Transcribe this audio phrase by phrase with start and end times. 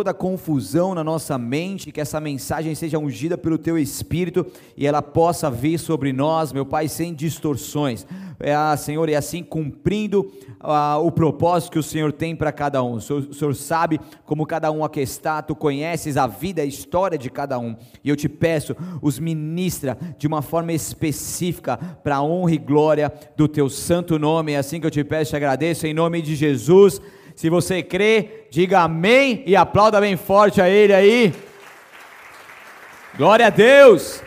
[0.00, 5.02] toda confusão na nossa mente, que essa mensagem seja ungida pelo teu espírito e ela
[5.02, 8.06] possa vir sobre nós, meu Pai, sem distorções.
[8.38, 12.82] É, ah, Senhor, e assim cumprindo ah, o propósito que o Senhor tem para cada
[12.82, 12.94] um.
[12.94, 16.64] O senhor, o senhor, sabe como cada um aqui está, tu conheces a vida, a
[16.64, 17.76] história de cada um.
[18.02, 23.12] E eu te peço, os ministra de uma forma específica para a honra e glória
[23.36, 24.52] do teu santo nome.
[24.52, 27.02] É assim que eu te peço te agradeço em nome de Jesus.
[27.40, 31.32] Se você crê, diga amém e aplauda bem forte a Ele aí.
[33.16, 34.22] Glória a Deus.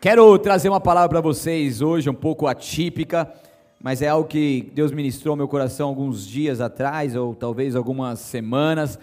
[0.00, 3.32] Quero trazer uma palavra para vocês hoje, um pouco atípica,
[3.80, 8.18] mas é algo que Deus ministrou ao meu coração alguns dias atrás, ou talvez algumas
[8.18, 8.98] semanas,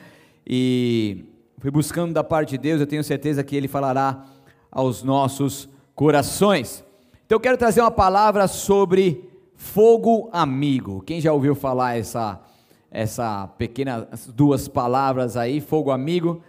[0.46, 1.24] e
[1.60, 4.26] fui buscando da parte de Deus, eu tenho certeza que Ele falará
[4.70, 6.84] aos nossos corações.
[7.26, 9.29] Então eu quero trazer uma palavra sobre
[9.60, 11.02] fogo amigo.
[11.02, 12.42] Quem já ouviu falar essa
[12.90, 16.42] essa pequena duas palavras aí, fogo amigo?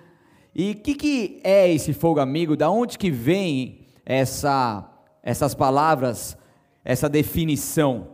[0.54, 2.56] E o que, que é esse fogo amigo?
[2.56, 4.88] Da onde que vem essa
[5.22, 6.38] essas palavras,
[6.84, 8.08] essa definição?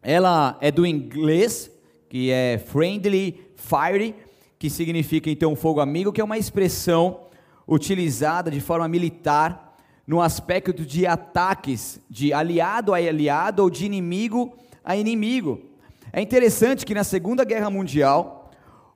[0.00, 1.70] Ela é do inglês,
[2.08, 4.14] que é friendly fire,
[4.58, 7.26] que significa então fogo amigo, que é uma expressão
[7.66, 9.65] utilizada de forma militar
[10.06, 15.60] no aspecto de ataques de aliado a aliado ou de inimigo a inimigo.
[16.12, 18.50] É interessante que na Segunda Guerra Mundial,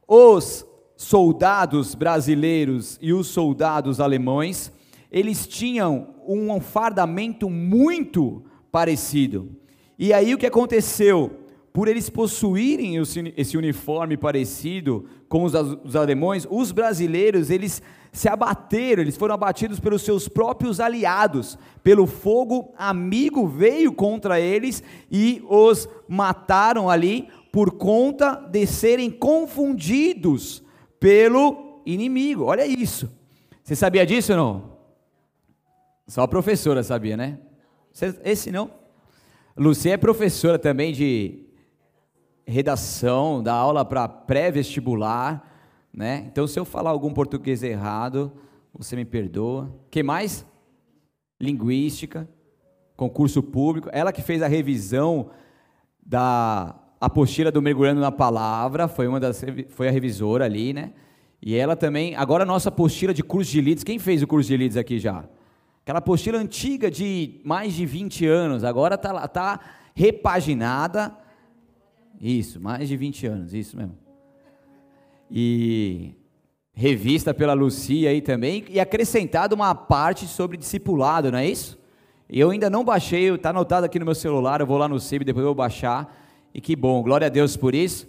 [0.07, 0.65] os
[0.97, 4.73] soldados brasileiros e os soldados alemães,
[5.11, 9.57] eles tinham um fardamento muito parecido.
[9.99, 11.39] E aí o que aconteceu?
[11.73, 12.97] Por eles possuírem
[13.37, 15.55] esse uniforme parecido com os,
[15.95, 22.75] alemães, os brasileiros, eles se abateram, eles foram abatidos pelos seus próprios aliados, pelo fogo
[22.77, 30.63] amigo veio contra eles e os mataram ali por conta de serem confundidos
[30.99, 32.45] pelo inimigo.
[32.45, 33.11] Olha isso.
[33.63, 34.71] Você sabia disso ou não?
[36.07, 37.39] Só a professora sabia, né?
[38.25, 38.71] Esse não?
[39.57, 41.47] Lucia é professora também de
[42.47, 45.50] redação, dá aula para pré-vestibular
[45.93, 46.25] né?
[46.31, 48.33] Então, se eu falar algum português errado,
[48.73, 49.75] você me perdoa.
[49.91, 50.47] Que mais?
[51.41, 52.29] Linguística,
[52.97, 53.89] concurso público.
[53.93, 55.31] Ela que fez a revisão
[56.05, 60.93] da apostila do mergulhando na palavra, foi uma das foi a revisora ali, né?
[61.41, 64.49] E ela também, agora a nossa apostila de curso de leads, quem fez o curso
[64.49, 65.25] de leads aqui já?
[65.83, 69.61] Aquela apostila antiga de mais de 20 anos, agora tá tá
[69.95, 71.17] repaginada.
[72.21, 74.10] Isso, mais de 20 anos, isso mesmo
[75.31, 76.15] e
[76.73, 81.79] revista pela Lucia aí também, e acrescentado uma parte sobre discipulado, não é isso?
[82.29, 85.25] Eu ainda não baixei, está anotado aqui no meu celular, eu vou lá no CIB,
[85.25, 86.17] depois eu vou baixar,
[86.55, 88.09] e que bom, glória a Deus por isso,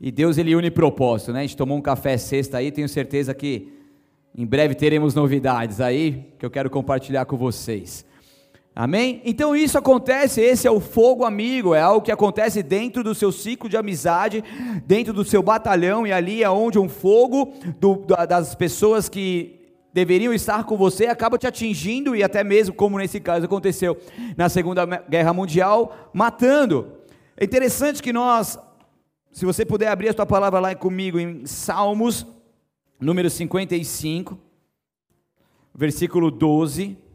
[0.00, 1.40] e Deus ele une propósito, né?
[1.40, 3.72] A gente tomou um café sexta aí, tenho certeza que
[4.36, 8.06] em breve teremos novidades aí, que eu quero compartilhar com vocês.
[8.78, 9.20] Amém?
[9.24, 13.32] Então isso acontece, esse é o fogo amigo, é algo que acontece dentro do seu
[13.32, 14.44] ciclo de amizade,
[14.86, 20.32] dentro do seu batalhão, e ali é onde um fogo do, das pessoas que deveriam
[20.32, 23.98] estar com você acaba te atingindo, e até mesmo, como nesse caso aconteceu
[24.36, 26.92] na Segunda Guerra Mundial, matando.
[27.36, 28.60] É interessante que nós,
[29.32, 32.24] se você puder abrir a sua palavra lá comigo em Salmos,
[33.00, 34.38] número 55,
[35.74, 37.07] versículo 12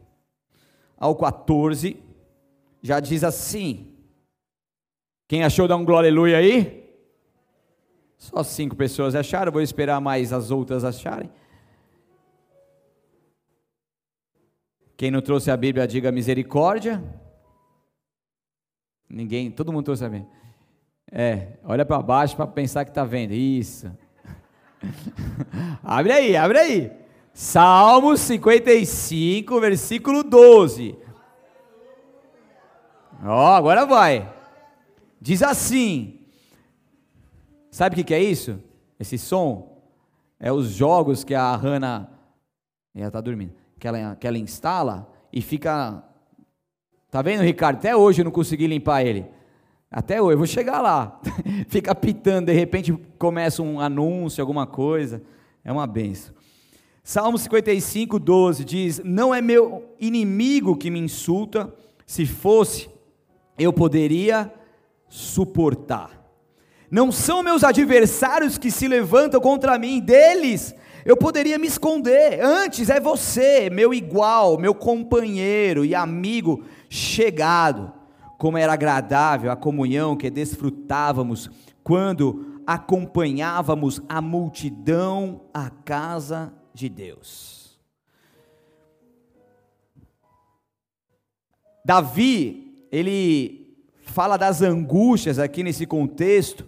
[1.04, 2.02] ao 14,
[2.80, 3.94] já diz assim.
[5.28, 6.82] Quem achou, dá um glória aleluia aí?
[8.16, 11.30] Só cinco pessoas acharam, vou esperar mais as outras acharem.
[14.96, 17.04] Quem não trouxe a Bíblia, diga misericórdia.
[19.06, 20.30] Ninguém, todo mundo trouxe a Bíblia.
[21.12, 23.32] É, olha para baixo para pensar que está vendo.
[23.32, 23.94] Isso.
[25.84, 27.03] abre aí, abre aí.
[27.34, 30.96] Salmo 55, versículo 12.
[33.24, 34.32] Ó, oh, agora vai.
[35.20, 36.20] Diz assim:
[37.72, 38.60] Sabe o que, é isso?
[39.00, 39.82] Esse som
[40.38, 42.08] é os jogos que a Hannah,
[42.94, 46.04] ela está dormindo, que ela, que ela instala e fica.
[47.10, 47.78] Tá vendo, Ricardo?
[47.78, 49.26] Até hoje eu não consegui limpar ele.
[49.90, 51.20] Até hoje, eu vou chegar lá.
[51.66, 55.20] fica pitando, de repente começa um anúncio, alguma coisa.
[55.64, 56.43] É uma benção.
[57.06, 61.70] Salmo 55, 12 diz: Não é meu inimigo que me insulta,
[62.06, 62.88] se fosse,
[63.58, 64.50] eu poderia
[65.06, 66.24] suportar.
[66.90, 70.74] Não são meus adversários que se levantam contra mim, deles
[71.04, 72.40] eu poderia me esconder.
[72.42, 77.92] Antes é você, meu igual, meu companheiro e amigo chegado.
[78.38, 81.50] Como era agradável a comunhão que desfrutávamos
[81.82, 87.78] quando acompanhávamos a multidão à casa de Deus.
[91.84, 96.66] Davi, ele fala das angústias aqui nesse contexto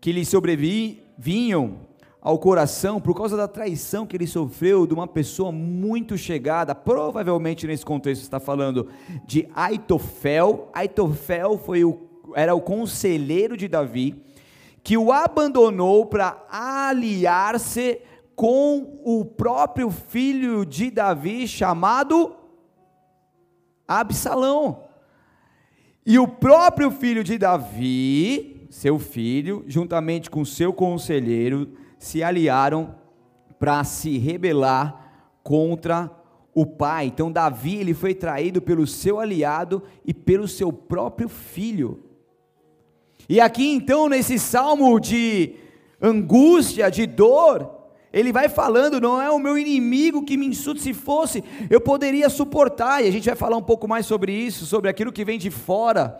[0.00, 1.88] que lhe sobrevinham
[2.20, 7.66] ao coração por causa da traição que ele sofreu de uma pessoa muito chegada, provavelmente
[7.66, 8.88] nesse contexto está falando
[9.26, 10.68] de Aitofel.
[10.72, 11.98] Aitofel foi o,
[12.34, 14.14] era o conselheiro de Davi,
[14.82, 18.00] que o abandonou para aliar-se
[18.34, 22.36] com o próprio filho de Davi chamado
[23.86, 24.84] Absalão.
[26.06, 32.94] E o próprio filho de Davi, seu filho, juntamente com seu conselheiro, se aliaram
[33.58, 36.10] para se rebelar contra
[36.54, 37.06] o pai.
[37.06, 42.07] Então Davi ele foi traído pelo seu aliado e pelo seu próprio filho.
[43.28, 45.54] E aqui então nesse salmo de
[46.00, 47.78] angústia, de dor,
[48.12, 52.30] ele vai falando, não é o meu inimigo que me insulta, se fosse, eu poderia
[52.30, 55.38] suportar, e a gente vai falar um pouco mais sobre isso, sobre aquilo que vem
[55.38, 56.18] de fora,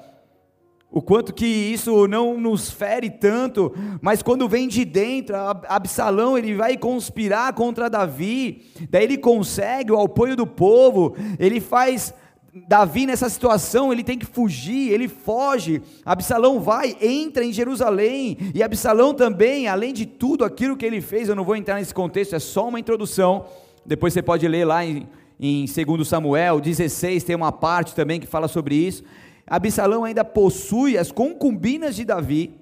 [0.91, 6.55] o quanto que isso não nos fere tanto, mas quando vem de dentro, Absalão ele
[6.55, 12.13] vai conspirar contra Davi, daí ele consegue o apoio do povo, ele faz
[12.67, 15.83] Davi nessa situação, ele tem que fugir, ele foge.
[16.05, 21.29] Absalão vai, entra em Jerusalém, e Absalão também, além de tudo aquilo que ele fez,
[21.29, 23.47] eu não vou entrar nesse contexto, é só uma introdução.
[23.85, 25.09] Depois você pode ler lá em,
[25.39, 29.05] em 2 Samuel 16, tem uma parte também que fala sobre isso.
[29.47, 32.55] Absalão ainda possui as concubinas de Davi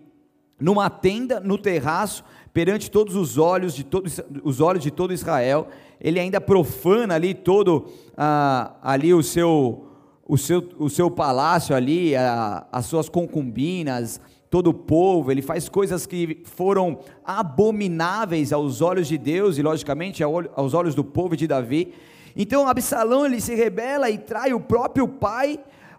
[0.60, 5.68] numa tenda no terraço perante todos os olhos de todos os olhos de todo Israel.
[6.00, 9.85] Ele ainda profana ali todo ah, ali o seu
[10.28, 14.20] o seu o seu palácio ali, ah, as suas concubinas,
[14.50, 20.22] todo o povo, ele faz coisas que foram abomináveis aos olhos de Deus e logicamente
[20.22, 21.92] aos olhos do povo de Davi.
[22.34, 25.58] Então Absalão ele se rebela e trai o próprio pai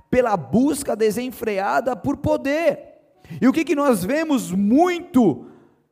[0.09, 2.79] pela busca desenfreada por poder.
[3.41, 5.45] E o que, que nós vemos muito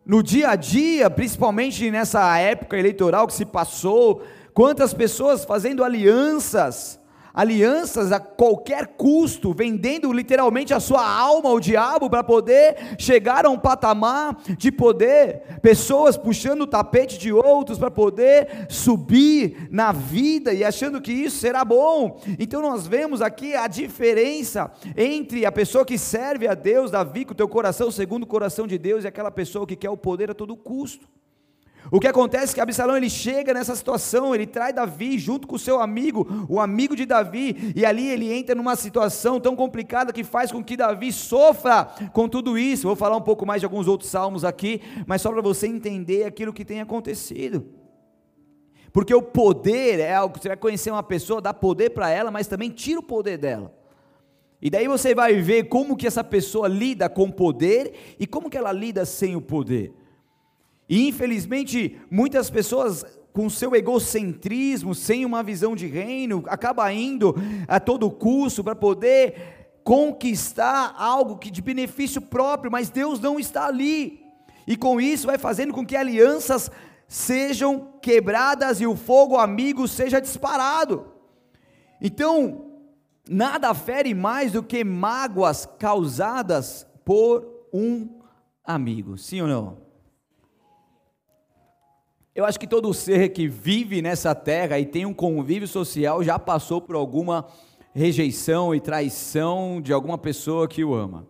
[0.06, 4.22] no dia a dia, principalmente nessa época eleitoral que se passou,
[4.54, 7.00] quantas pessoas fazendo alianças
[7.36, 13.50] alianças a qualquer custo, vendendo literalmente a sua alma ao diabo para poder chegar a
[13.50, 20.54] um patamar de poder, pessoas puxando o tapete de outros para poder subir na vida
[20.54, 22.22] e achando que isso será bom.
[22.40, 27.34] Então nós vemos aqui a diferença entre a pessoa que serve a Deus, Davi, com
[27.34, 30.32] o teu coração segundo o coração de Deus, e aquela pessoa que quer o poder
[30.32, 31.08] a todo custo.
[31.92, 35.56] O que acontece é que Absalão ele chega nessa situação, ele trai Davi junto com
[35.56, 40.12] o seu amigo, o amigo de Davi, e ali ele entra numa situação tão complicada
[40.12, 42.88] que faz com que Davi sofra com tudo isso.
[42.88, 46.24] Vou falar um pouco mais de alguns outros salmos aqui, mas só para você entender
[46.24, 47.66] aquilo que tem acontecido.
[48.92, 52.32] Porque o poder é algo que você vai conhecer uma pessoa, dá poder para ela,
[52.32, 53.74] mas também tira o poder dela.
[54.62, 58.58] E daí você vai ver como que essa pessoa lida com poder e como que
[58.58, 59.94] ela lida sem o poder.
[60.88, 67.36] E infelizmente, muitas pessoas com seu egocentrismo, sem uma visão de reino, acaba indo
[67.68, 73.68] a todo custo para poder conquistar algo que de benefício próprio, mas Deus não está
[73.68, 74.24] ali.
[74.66, 76.72] E com isso vai fazendo com que alianças
[77.08, 81.06] sejam quebradas e o fogo amigo seja disparado.
[82.02, 82.72] Então,
[83.30, 88.22] nada fere mais do que mágoas causadas por um
[88.64, 89.18] amigo.
[89.18, 89.85] Sim ou não?
[92.36, 96.38] Eu acho que todo ser que vive nessa terra e tem um convívio social já
[96.38, 97.48] passou por alguma
[97.94, 101.26] rejeição e traição de alguma pessoa que o ama.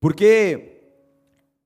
[0.00, 0.78] Porque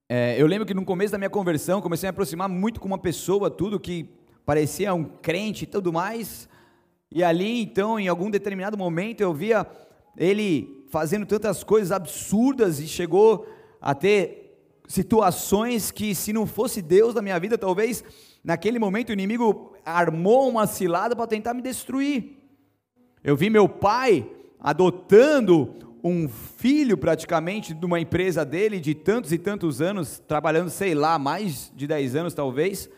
[0.09, 2.87] é, eu lembro que no começo da minha conversão comecei a me aproximar muito com
[2.87, 4.09] uma pessoa, tudo que
[4.47, 6.49] parecia um crente e tudo mais,
[7.13, 9.67] e ali então, em algum determinado momento, eu via
[10.17, 13.47] ele fazendo tantas coisas absurdas e chegou
[13.83, 14.44] a ter
[14.87, 18.05] situações que, se não fosse Deus na minha vida, talvez
[18.43, 22.39] naquele momento o inimigo armou uma cilada para tentar me destruir.
[23.23, 29.39] Eu vi meu pai adotando um filho praticamente de uma empresa dele de tantos e
[29.39, 32.91] tantos anos, trabalhando, sei lá, mais de 10 anos talvez,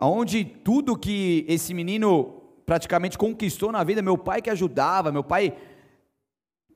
[0.00, 5.52] onde tudo que esse menino praticamente conquistou na vida, meu pai que ajudava, meu pai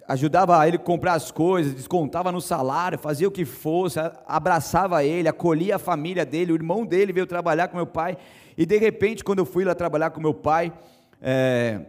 [0.09, 5.29] ajudava ele a comprar as coisas, descontava no salário, fazia o que fosse, abraçava ele,
[5.29, 8.17] acolhia a família dele, o irmão dele veio trabalhar com meu pai,
[8.57, 10.73] e de repente, quando eu fui lá trabalhar com meu pai,
[11.21, 11.81] é,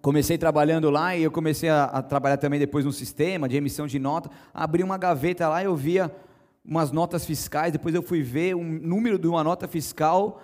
[0.00, 3.86] comecei trabalhando lá e eu comecei a, a, trabalhar também depois no sistema de emissão
[3.86, 4.30] de nota.
[4.52, 6.14] Abri uma gaveta lá e eu via
[6.64, 7.72] umas notas fiscais.
[7.72, 10.42] Depois eu fui ver um número de uma nota fiscal,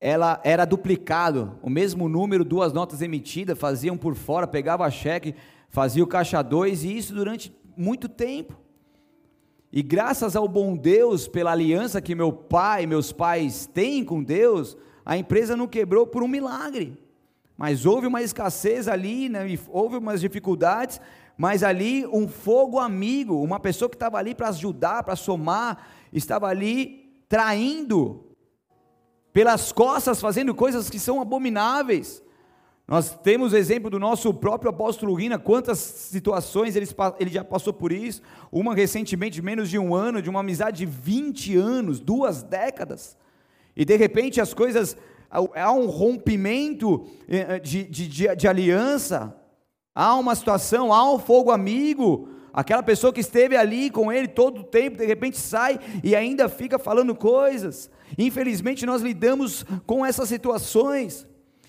[0.00, 1.58] ela era duplicado.
[1.62, 5.34] O mesmo número, duas notas emitidas, faziam por fora, pegava cheque,
[5.68, 8.56] fazia o caixa 2 e isso durante muito tempo.
[9.70, 14.22] E graças ao bom Deus, pela aliança que meu pai e meus pais têm com
[14.22, 16.96] Deus, a empresa não quebrou por um milagre.
[17.56, 21.00] Mas houve uma escassez ali, né, houve umas dificuldades,
[21.36, 26.46] mas ali um fogo amigo, uma pessoa que estava ali para ajudar, para somar, estava
[26.48, 28.24] ali traindo,
[29.32, 32.22] pelas costas, fazendo coisas que são abomináveis.
[32.88, 36.88] Nós temos o exemplo do nosso próprio apóstolo Rina, quantas situações ele,
[37.20, 38.22] ele já passou por isso.
[38.50, 43.14] Uma recentemente, menos de um ano, de uma amizade de 20 anos, duas décadas.
[43.76, 44.96] E de repente as coisas
[45.30, 49.36] há um rompimento eh, eh, de, de, de, de aliança,
[49.94, 52.30] há uma situação, há um fogo amigo.
[52.54, 56.48] Aquela pessoa que esteve ali com ele todo o tempo, de repente sai e ainda
[56.48, 57.90] fica falando coisas.
[58.16, 61.27] Infelizmente nós lidamos com essas situações.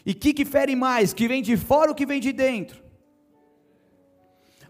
[0.09, 1.13] E o que, que fere mais?
[1.13, 2.81] Que vem de fora ou que vem de dentro?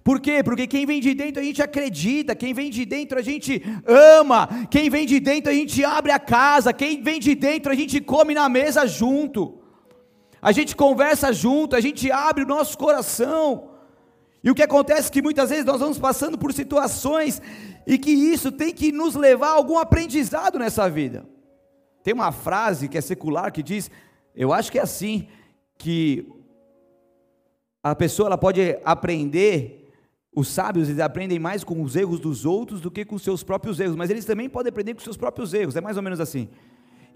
[0.04, 0.44] Por quê?
[0.44, 4.68] Porque quem vem de dentro a gente acredita, quem vem de dentro a gente ama,
[4.70, 8.02] quem vem de dentro a gente abre a casa, quem vem de dentro a gente
[8.02, 9.62] come na mesa junto,
[10.42, 13.70] a gente conversa junto, a gente abre o nosso coração.
[14.44, 17.42] E o que acontece é que muitas vezes nós vamos passando por situações
[17.88, 21.26] e que isso tem que nos levar a algum aprendizado nessa vida.
[22.04, 23.90] Tem uma frase que é secular que diz,
[24.36, 25.28] eu acho que é assim,
[25.78, 26.28] que
[27.84, 29.80] a pessoa ela pode aprender
[30.36, 33.44] os sábios eles aprendem mais com os erros dos outros do que com os seus
[33.44, 36.04] próprios erros, mas eles também podem aprender com os seus próprios erros, é mais ou
[36.04, 36.48] menos assim.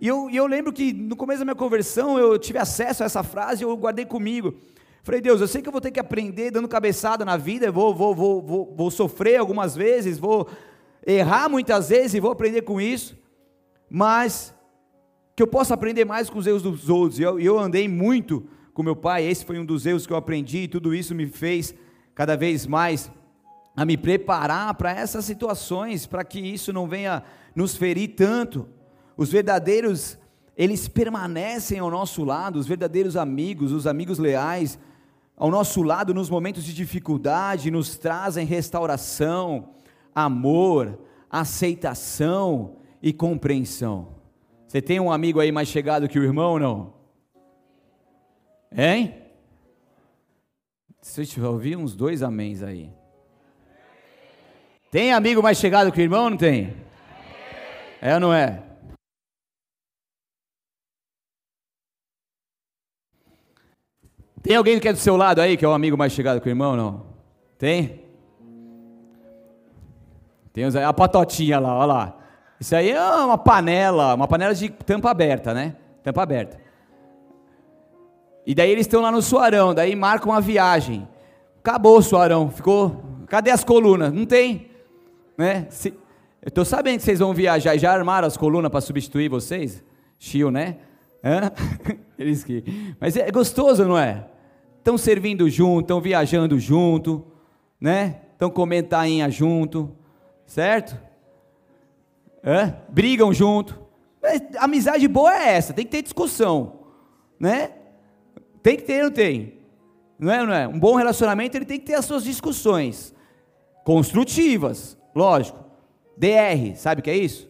[0.01, 3.05] E eu, e eu lembro que no começo da minha conversão eu tive acesso a
[3.05, 4.55] essa frase e eu guardei comigo.
[5.03, 7.93] Falei, Deus, eu sei que eu vou ter que aprender dando cabeçada na vida, vou,
[7.93, 10.47] vou, vou, vou, vou sofrer algumas vezes, vou
[11.05, 13.17] errar muitas vezes e vou aprender com isso,
[13.89, 14.53] mas
[15.35, 17.19] que eu possa aprender mais com os erros dos outros.
[17.19, 20.17] E eu, eu andei muito com meu pai, esse foi um dos erros que eu
[20.17, 21.75] aprendi, e tudo isso me fez
[22.15, 23.11] cada vez mais
[23.75, 27.23] a me preparar para essas situações, para que isso não venha
[27.55, 28.67] nos ferir tanto.
[29.17, 30.17] Os verdadeiros,
[30.55, 34.77] eles permanecem ao nosso lado, os verdadeiros amigos, os amigos leais,
[35.35, 39.69] ao nosso lado nos momentos de dificuldade, nos trazem restauração,
[40.13, 40.99] amor,
[41.29, 44.12] aceitação e compreensão.
[44.73, 46.95] Você tem um amigo aí mais chegado que o irmão, não?
[48.75, 49.13] Hein?
[50.99, 52.91] Se eu ouvir uns dois améns aí.
[54.89, 56.75] Tem amigo mais chegado que o irmão, não tem?
[58.01, 58.63] É ou não é?
[64.41, 66.47] Tem alguém que é do seu lado aí, que é um amigo mais chegado que
[66.47, 67.05] o irmão, não?
[67.59, 68.03] Tem?
[70.51, 72.22] Tem a patotinha lá, olha lá.
[72.63, 75.75] Isso aí é uma panela, uma panela de tampa aberta, né?
[76.01, 76.57] Tampa aberta.
[78.45, 81.05] E daí eles estão lá no Suarão, daí marcam uma viagem.
[81.59, 83.03] Acabou o Suarão, ficou.
[83.27, 84.13] Cadê as colunas?
[84.13, 84.69] Não tem.
[85.37, 85.67] Né?
[85.69, 89.83] Se, eu estou sabendo que vocês vão viajar já armaram as colunas para substituir vocês?
[90.17, 90.77] Chio, né?
[91.21, 91.51] Hã?
[92.17, 92.95] Eles que.
[92.97, 94.25] Mas é gostoso, não é?
[94.77, 97.27] Estão servindo junto, estão viajando junto,
[97.77, 98.21] né?
[98.31, 99.93] Estão comendo tainha junto,
[100.45, 100.97] certo?
[102.43, 102.75] Hã?
[102.89, 103.79] Brigam junto.
[104.21, 106.79] Mas amizade boa é essa, tem que ter discussão,
[107.39, 107.71] né?
[108.61, 109.59] Tem que ter, não tem?
[110.17, 110.67] Não é, não é?
[110.67, 113.13] Um bom relacionamento ele tem que ter as suas discussões
[113.83, 115.61] construtivas, lógico.
[116.15, 117.49] DR, sabe o que é isso?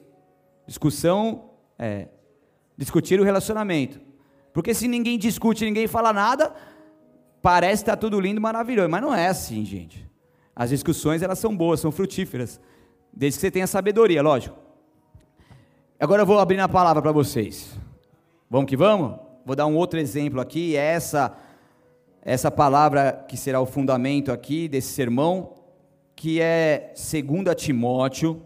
[0.65, 2.07] Discussão é
[2.75, 4.01] discutir o relacionamento.
[4.51, 6.53] Porque se ninguém discute, ninguém fala nada,
[7.41, 10.09] parece que está tudo lindo, maravilhoso, mas não é assim, gente.
[10.55, 12.59] As discussões elas são boas, são frutíferas,
[13.11, 14.62] desde que você tenha sabedoria, lógico.
[16.03, 17.79] Agora eu vou abrir a palavra para vocês.
[18.49, 19.17] Vamos que vamos?
[19.45, 21.33] Vou dar um outro exemplo aqui, é essa
[22.21, 25.53] essa palavra que será o fundamento aqui desse sermão,
[26.13, 28.41] que é 2 Timóteo,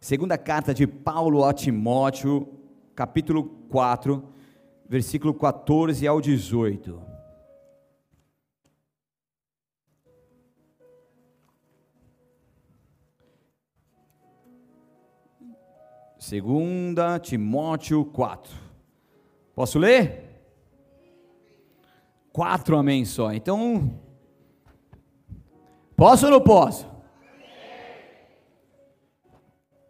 [0.00, 2.48] segunda carta de Paulo a Timóteo,
[2.96, 4.24] capítulo 4,
[4.88, 7.09] versículo 14 ao 18.
[16.30, 18.56] Segunda Timóteo 4.
[19.52, 20.30] Posso ler?
[22.32, 23.32] Quatro amém só.
[23.32, 24.00] Então,
[25.96, 26.86] posso ou não posso?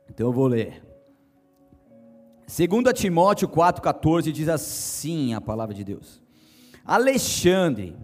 [0.09, 0.83] Então eu vou ler.
[2.47, 6.23] 2 Timóteo 4,14 diz assim a palavra de Deus:
[6.87, 7.95] Alexandre,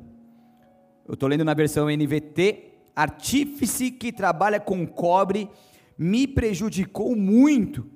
[1.09, 2.75] Eu estou lendo na versão NVT.
[2.95, 5.49] Artífice que trabalha com cobre
[5.97, 7.96] me prejudicou muito,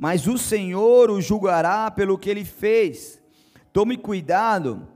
[0.00, 3.22] mas o Senhor o julgará pelo que ele fez.
[3.70, 4.88] Tome cuidado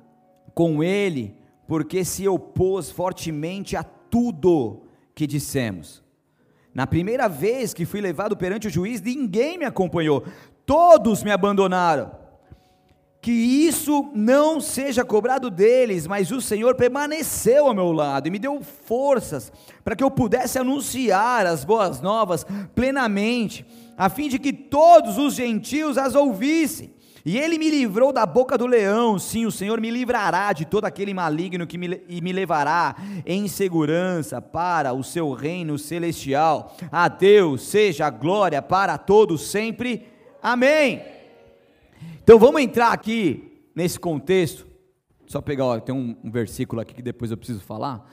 [0.55, 1.37] com ele,
[1.69, 4.85] porque se opôs fortemente a tudo
[5.15, 6.03] que dissemos.
[6.73, 10.25] Na primeira vez que fui levado perante o juiz, ninguém me acompanhou,
[10.65, 12.25] todos me abandonaram
[13.25, 18.39] que isso não seja cobrado deles, mas o Senhor permaneceu ao meu lado e me
[18.39, 19.51] deu forças
[19.83, 23.65] para que eu pudesse anunciar as boas novas plenamente,
[23.97, 26.95] a fim de que todos os gentios as ouvissem.
[27.25, 30.85] E ele me livrou da boca do leão, sim, o Senhor me livrará de todo
[30.85, 36.77] aquele maligno que me, e me levará em segurança para o seu reino celestial.
[36.93, 40.07] A Deus seja a glória para todos sempre.
[40.43, 41.03] Amém.
[42.23, 44.67] Então vamos entrar aqui nesse contexto.
[45.27, 48.07] Só pegar, ó, tem um, um, versículo aqui que depois eu preciso falar.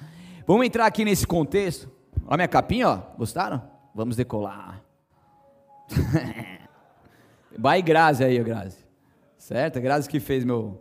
[0.48, 1.92] Vamos entrar aqui nesse contexto.
[2.26, 3.00] Olha minha capinha, ó.
[3.18, 3.62] Gostaram?
[3.94, 4.81] Vamos decolar.
[7.58, 8.78] Vai Grazi aí, Grazi.
[9.38, 9.78] Certo?
[9.78, 10.80] É Grazi que fez meu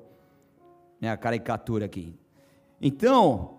[1.00, 2.14] minha caricatura aqui.
[2.80, 3.54] Então,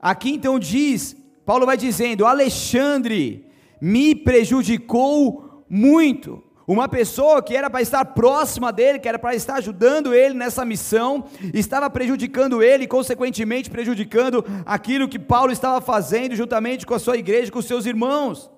[0.00, 3.46] aqui então diz, Paulo vai dizendo: Alexandre
[3.80, 6.42] me prejudicou muito.
[6.64, 10.64] Uma pessoa que era para estar próxima dele, que era para estar ajudando ele nessa
[10.64, 17.00] missão, estava prejudicando ele e, consequentemente, prejudicando aquilo que Paulo estava fazendo juntamente com a
[17.00, 18.48] sua igreja, com os seus irmãos.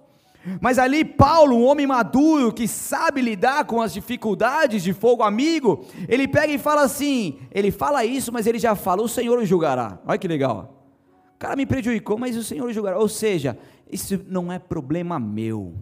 [0.61, 5.85] Mas ali, Paulo, um homem maduro que sabe lidar com as dificuldades de fogo amigo,
[6.09, 9.45] ele pega e fala assim: ele fala isso, mas ele já fala: o Senhor o
[9.47, 9.99] julgará.
[10.07, 10.87] Olha que legal.
[11.35, 12.99] O cara me prejudicou, mas o Senhor o julgará.
[12.99, 13.59] Ou seja,
[13.91, 15.75] isso não é problema meu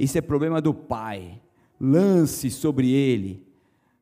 [0.00, 1.42] isso é problema do pai.
[1.78, 3.46] Lance sobre ele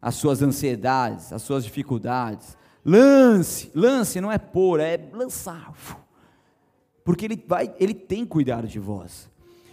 [0.00, 2.56] as suas ansiedades, as suas dificuldades.
[2.84, 5.74] Lance, lance não é pôr, é lançar.
[7.04, 9.28] Porque ele vai, ele tem cuidado de vós.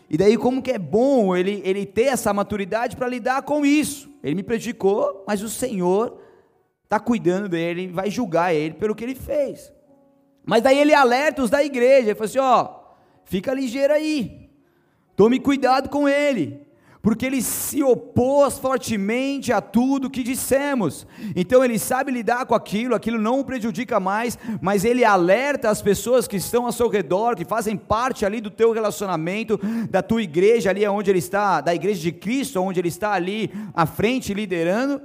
[0.10, 4.10] E daí como que é bom ele, ele ter essa maturidade para lidar com isso.
[4.24, 6.20] Ele me prejudicou, mas o Senhor
[6.84, 9.74] está cuidando dele, vai julgar ele pelo que ele fez.
[10.46, 12.76] Mas daí ele alerta os da igreja, ele fala assim, ó,
[13.24, 14.46] fica ligeiro aí,
[15.16, 16.65] Tome cuidado com ele,
[17.06, 21.06] porque ele se opôs fortemente a tudo que dissemos.
[21.36, 25.84] Então ele sabe lidar com aquilo, aquilo não o prejudica mais, mas ele alerta as
[25.84, 30.24] pessoas que estão ao seu redor, que fazem parte ali do teu relacionamento, da tua
[30.24, 34.34] igreja ali onde ele está, da igreja de Cristo, onde ele está ali à frente
[34.34, 35.00] liderando,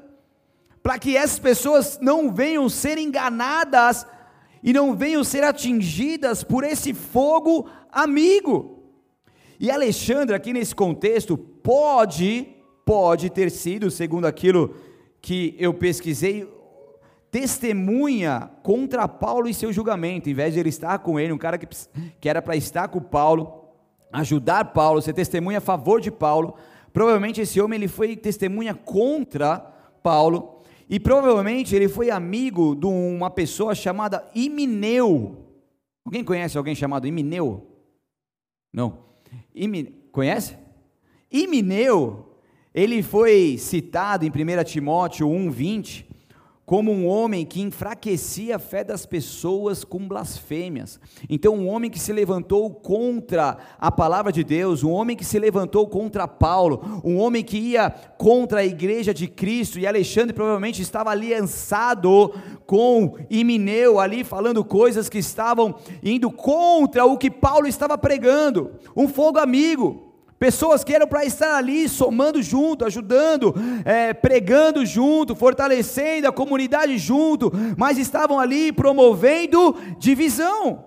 [0.83, 4.07] para que essas pessoas não venham ser enganadas
[4.63, 8.87] e não venham ser atingidas por esse fogo amigo.
[9.61, 12.47] E Alexandre, aqui nesse contexto, pode,
[12.85, 14.75] pode ter sido, segundo aquilo
[15.21, 16.49] que eu pesquisei,
[17.31, 21.57] testemunha contra Paulo e seu julgamento, em vez de ele estar com ele, um cara
[21.57, 21.67] que,
[22.21, 23.69] que era para estar com Paulo,
[24.13, 26.55] ajudar Paulo, ser testemunha a favor de Paulo,
[26.93, 29.59] provavelmente esse homem ele foi testemunha contra
[30.03, 35.47] Paulo, e provavelmente ele foi amigo de uma pessoa chamada Imineu.
[36.05, 37.65] Alguém conhece alguém chamado Imineu?
[38.73, 39.05] Não.
[40.11, 40.57] Conhece?
[41.31, 42.27] Imineu,
[42.75, 46.11] ele foi citado em 1 Timóteo 1,20
[46.71, 51.01] como um homem que enfraquecia a fé das pessoas com blasfêmias.
[51.29, 55.37] Então, um homem que se levantou contra a palavra de Deus, um homem que se
[55.37, 60.81] levantou contra Paulo, um homem que ia contra a igreja de Cristo, e Alexandre provavelmente
[60.81, 62.33] estava aliançado
[62.65, 68.71] com Imineu, ali falando coisas que estavam indo contra o que Paulo estava pregando.
[68.95, 70.10] Um fogo amigo.
[70.41, 76.97] Pessoas que eram para estar ali somando junto, ajudando, é, pregando junto, fortalecendo a comunidade
[76.97, 80.83] junto, mas estavam ali promovendo divisão.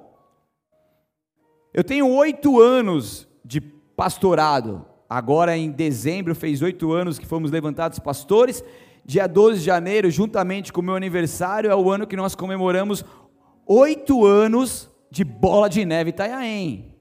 [1.72, 4.88] Eu tenho oito anos de pastorado.
[5.08, 8.64] Agora em dezembro fez oito anos que fomos levantados pastores.
[9.06, 13.06] Dia 12 de janeiro, juntamente com o meu aniversário, é o ano que nós comemoramos
[13.68, 16.96] oito anos de bola de neve Itanhaém.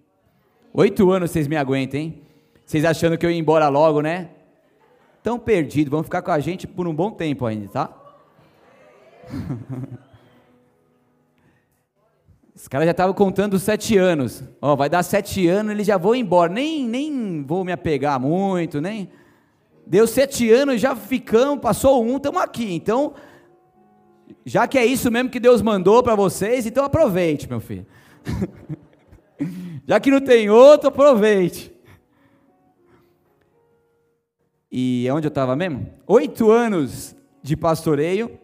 [0.74, 2.22] Oito anos vocês me aguentam, hein?
[2.64, 4.30] Vocês achando que eu ia embora logo, né?
[5.22, 7.90] Tão perdido, vão ficar com a gente por um bom tempo ainda, tá?
[12.54, 14.44] Os caras já estavam contando sete anos.
[14.60, 16.52] Ó, vai dar sete anos, eles já vão embora.
[16.52, 19.10] Nem, nem vou me apegar muito, nem.
[19.86, 22.72] Deu sete anos, já ficamos, passou um, estamos aqui.
[22.74, 23.14] Então,
[24.44, 27.86] já que é isso mesmo que Deus mandou para vocês, então aproveite, meu filho.
[29.86, 31.71] já que não tem outro, aproveite.
[34.74, 35.86] E onde eu estava mesmo?
[36.06, 38.38] Oito anos de pastoreio,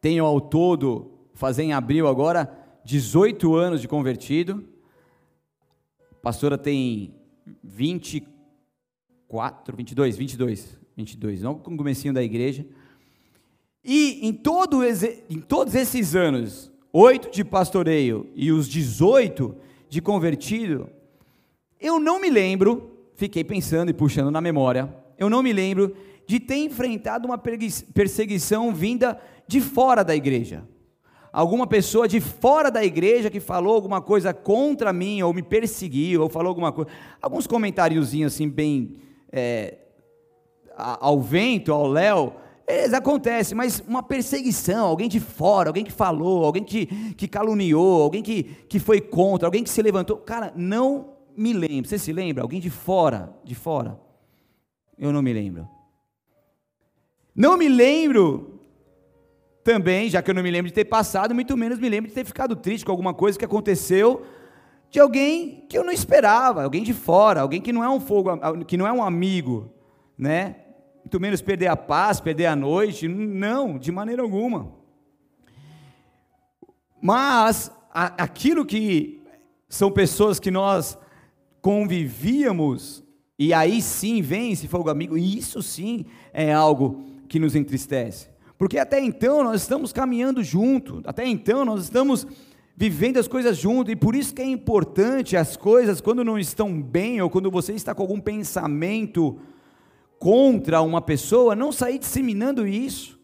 [0.00, 2.50] tenho ao todo, fazer em abril agora,
[2.86, 4.64] 18 anos de convertido.
[6.10, 7.14] A pastora tem
[7.62, 12.64] 24, 22, 22, 22, não com o comecinho da igreja.
[13.84, 19.54] E em, todo, em todos esses anos, oito de pastoreio e os 18
[19.86, 20.88] de convertido,
[21.78, 25.94] eu não me lembro, fiquei pensando e puxando na memória, eu não me lembro
[26.26, 30.62] de ter enfrentado uma perseguição vinda de fora da igreja.
[31.32, 36.22] Alguma pessoa de fora da igreja que falou alguma coisa contra mim, ou me perseguiu,
[36.22, 36.90] ou falou alguma coisa.
[37.20, 38.96] Alguns comentáriozinhos assim, bem
[39.30, 39.78] é,
[40.76, 42.34] ao vento, ao léu,
[42.66, 48.02] eles acontecem, mas uma perseguição, alguém de fora, alguém que falou, alguém que, que caluniou,
[48.02, 50.18] alguém que, que foi contra, alguém que se levantou.
[50.18, 51.88] Cara, não me lembro.
[51.88, 52.42] Você se lembra?
[52.42, 53.98] Alguém de fora, de fora?
[54.98, 55.68] Eu não me lembro.
[57.34, 58.60] Não me lembro
[59.62, 62.14] também, já que eu não me lembro de ter passado, muito menos me lembro de
[62.14, 64.24] ter ficado triste com alguma coisa que aconteceu
[64.90, 68.30] de alguém que eu não esperava, alguém de fora, alguém que não é um fogo,
[68.64, 69.70] que não é um amigo,
[70.16, 70.56] né?
[71.04, 74.72] Muito menos perder a paz, perder a noite, não, de maneira alguma.
[77.00, 79.22] Mas aquilo que
[79.68, 80.98] são pessoas que nós
[81.60, 83.04] convivíamos,
[83.38, 88.28] e aí sim vem esse fogo amigo, e isso sim é algo que nos entristece.
[88.58, 92.26] Porque até então nós estamos caminhando junto, até então nós estamos
[92.76, 96.82] vivendo as coisas junto, e por isso que é importante as coisas, quando não estão
[96.82, 99.38] bem, ou quando você está com algum pensamento
[100.18, 103.18] contra uma pessoa, não sair disseminando isso,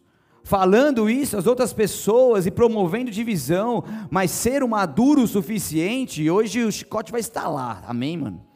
[0.44, 6.62] falando isso às outras pessoas e promovendo divisão, mas ser um maduro o suficiente, hoje
[6.62, 8.53] o chicote vai estar lá, amém, mano?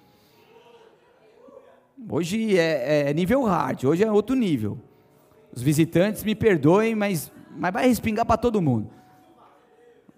[2.11, 4.79] Hoje é, é nível hard, hoje é outro nível.
[5.53, 8.91] Os visitantes me perdoem, mas, mas vai respingar para todo mundo.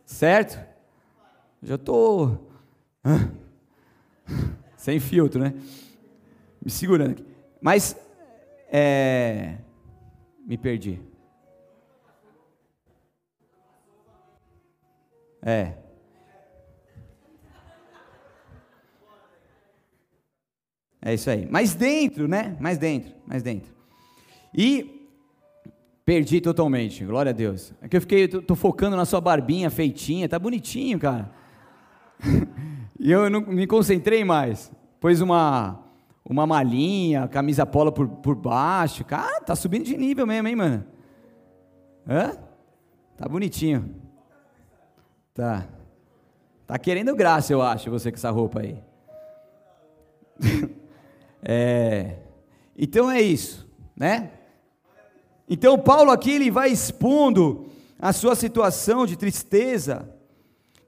[0.05, 0.59] Certo?
[1.63, 2.49] Já estou.
[4.77, 5.55] Sem filtro, né?
[6.65, 7.25] Me segurando aqui.
[7.61, 7.97] Mas.
[8.73, 9.57] É,
[10.47, 11.01] me perdi.
[15.43, 15.75] É.
[21.03, 21.47] É isso aí.
[21.47, 22.57] Mais dentro, né?
[22.61, 23.73] Mais dentro, mais dentro.
[24.55, 25.01] E
[26.11, 27.73] Perdi totalmente, glória a Deus.
[27.81, 31.31] É que eu fiquei, tô, tô focando na sua barbinha feitinha, tá bonitinho, cara.
[32.99, 34.73] e eu não me concentrei mais.
[34.99, 35.79] Pôs uma,
[36.25, 39.05] uma malinha, camisa polo por, por baixo.
[39.05, 40.85] Cara, tá subindo de nível mesmo, hein, mano?
[42.09, 42.33] Hã?
[43.17, 43.95] Tá bonitinho.
[45.33, 45.65] Tá.
[46.67, 48.83] Tá querendo graça, eu acho, você com essa roupa aí.
[51.43, 52.17] é.
[52.77, 54.31] Então é isso, né?
[55.49, 57.67] Então, Paulo aqui ele vai expondo
[57.99, 60.09] a sua situação de tristeza,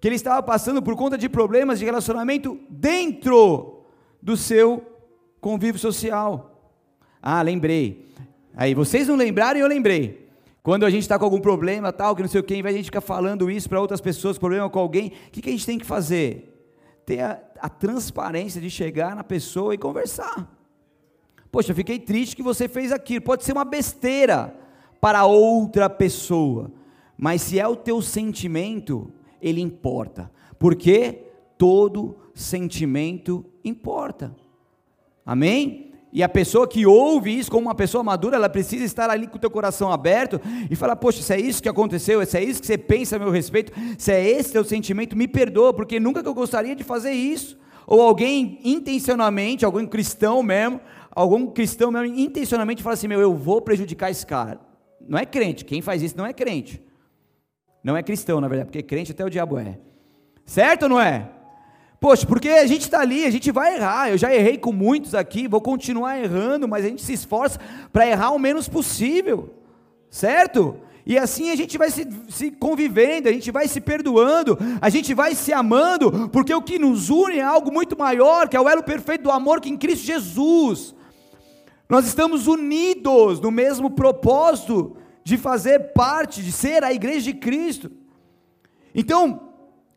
[0.00, 3.84] que ele estava passando por conta de problemas de relacionamento dentro
[4.22, 4.86] do seu
[5.40, 6.72] convívio social.
[7.20, 8.06] Ah, lembrei.
[8.54, 10.28] Aí, vocês não lembraram e eu lembrei.
[10.62, 12.72] Quando a gente está com algum problema, tal, que não sei o vez de a
[12.72, 15.66] gente ficar falando isso para outras pessoas, problema com alguém, o que, que a gente
[15.66, 16.64] tem que fazer?
[17.04, 17.20] Ter
[17.62, 20.52] a transparência de chegar na pessoa e conversar.
[21.48, 23.24] Poxa, fiquei triste que você fez aquilo.
[23.24, 24.52] Pode ser uma besteira
[25.00, 26.72] para outra pessoa,
[27.16, 30.28] mas se é o teu sentimento, ele importa.
[30.58, 31.22] Porque
[31.56, 34.34] todo sentimento importa.
[35.24, 35.91] Amém?
[36.12, 39.36] E a pessoa que ouve isso como uma pessoa madura, ela precisa estar ali com
[39.36, 40.38] o teu coração aberto
[40.70, 43.18] e falar: Poxa, se é isso que aconteceu, se é isso que você pensa a
[43.18, 46.84] meu respeito, se é esse teu sentimento, me perdoa, porque nunca que eu gostaria de
[46.84, 47.58] fazer isso.
[47.86, 53.62] Ou alguém intencionalmente, algum cristão mesmo, algum cristão mesmo intencionalmente fala assim: meu, eu vou
[53.62, 54.60] prejudicar esse cara.
[55.08, 56.82] Não é crente, quem faz isso não é crente.
[57.82, 59.78] Não é cristão, na verdade, porque crente até o diabo é.
[60.44, 61.30] Certo ou não é?
[62.02, 64.10] Poxa, porque a gente está ali, a gente vai errar.
[64.10, 67.60] Eu já errei com muitos aqui, vou continuar errando, mas a gente se esforça
[67.92, 69.54] para errar o menos possível.
[70.10, 70.80] Certo?
[71.06, 75.14] E assim a gente vai se, se, convivendo, a gente vai se perdoando, a gente
[75.14, 78.68] vai se amando, porque o que nos une é algo muito maior, que é o
[78.68, 80.96] elo perfeito do amor que em Cristo Jesus.
[81.88, 87.92] Nós estamos unidos no mesmo propósito de fazer parte, de ser a igreja de Cristo.
[88.92, 89.51] Então,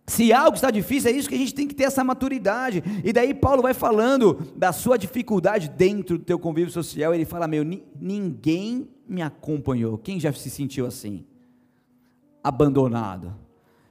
[0.07, 2.83] se algo está difícil, é isso que a gente tem que ter essa maturidade.
[3.03, 7.13] E daí Paulo vai falando da sua dificuldade dentro do teu convívio social.
[7.13, 7.63] Ele fala: Meu,
[7.99, 9.97] ninguém me acompanhou.
[9.97, 11.25] Quem já se sentiu assim?
[12.43, 13.33] Abandonado.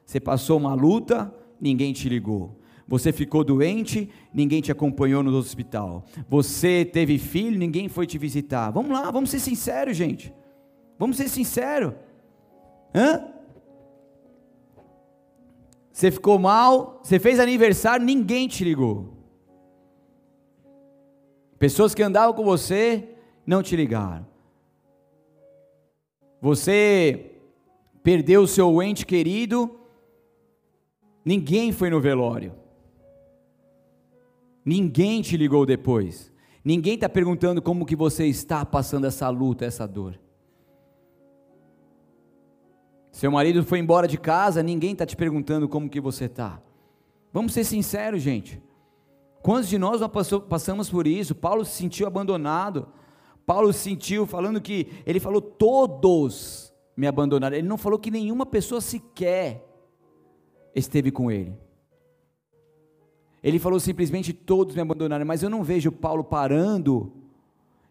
[0.07, 2.61] Você passou uma luta, ninguém te ligou.
[2.87, 6.05] Você ficou doente, ninguém te acompanhou no hospital.
[6.29, 8.71] Você teve filho, ninguém foi te visitar.
[8.71, 10.33] Vamos lá, vamos ser sinceros, gente.
[10.99, 11.95] Vamos ser sinceros.
[12.95, 13.34] Hã?
[15.95, 19.15] Você ficou mal, você fez aniversário, ninguém te ligou.
[21.57, 23.11] Pessoas que andavam com você
[23.47, 24.27] não te ligaram.
[26.41, 27.37] Você
[28.03, 29.79] perdeu o seu ente querido,
[31.25, 32.53] ninguém foi no velório.
[34.65, 36.33] Ninguém te ligou depois.
[36.65, 40.19] Ninguém está perguntando como que você está passando essa luta, essa dor.
[43.15, 46.61] Seu marido foi embora de casa, ninguém está te perguntando como que você está.
[47.33, 48.61] Vamos ser sinceros, gente.
[49.41, 50.01] Quantos de nós
[50.49, 51.33] passamos por isso?
[51.33, 52.89] Paulo se sentiu abandonado.
[53.47, 57.57] Paulo se sentiu falando que ele falou todos me abandonaram.
[57.57, 59.65] Ele não falou que nenhuma pessoa sequer
[60.75, 61.57] esteve com ele.
[63.45, 67.13] Ele falou simplesmente todos me abandonaram, mas eu não vejo Paulo parando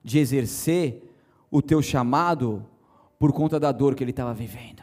[0.03, 1.01] de exercer
[1.49, 2.65] o teu chamado
[3.17, 4.82] por conta da dor que ele estava vivendo.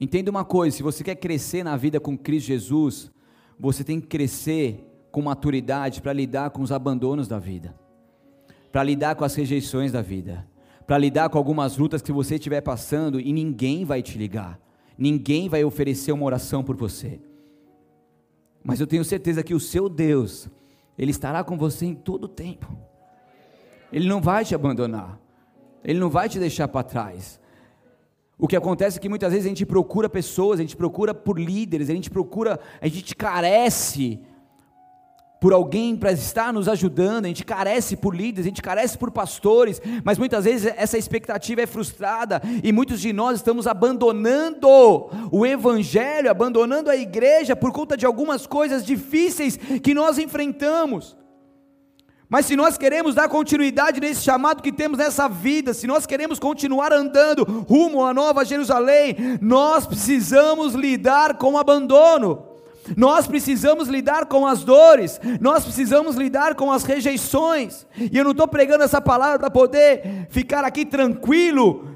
[0.00, 3.10] Entenda uma coisa: se você quer crescer na vida com Cristo Jesus,
[3.58, 7.74] você tem que crescer com maturidade para lidar com os abandonos da vida,
[8.72, 10.48] para lidar com as rejeições da vida,
[10.86, 14.58] para lidar com algumas lutas que você estiver passando e ninguém vai te ligar,
[14.96, 17.20] ninguém vai oferecer uma oração por você.
[18.62, 20.48] Mas eu tenho certeza que o seu Deus,
[20.96, 22.76] Ele estará com você em todo o tempo.
[23.92, 25.18] Ele não vai te abandonar.
[25.82, 27.39] Ele não vai te deixar para trás.
[28.40, 31.38] O que acontece é que muitas vezes a gente procura pessoas, a gente procura por
[31.38, 34.18] líderes, a gente procura, a gente carece
[35.38, 39.10] por alguém para estar nos ajudando, a gente carece por líderes, a gente carece por
[39.10, 44.68] pastores, mas muitas vezes essa expectativa é frustrada e muitos de nós estamos abandonando
[45.30, 51.19] o Evangelho, abandonando a igreja por conta de algumas coisas difíceis que nós enfrentamos.
[52.30, 56.38] Mas se nós queremos dar continuidade nesse chamado que temos nessa vida, se nós queremos
[56.38, 62.46] continuar andando rumo à nova Jerusalém, nós precisamos lidar com o abandono.
[62.96, 68.30] Nós precisamos lidar com as dores, nós precisamos lidar com as rejeições, e eu não
[68.30, 71.89] estou pregando essa palavra para poder ficar aqui tranquilo,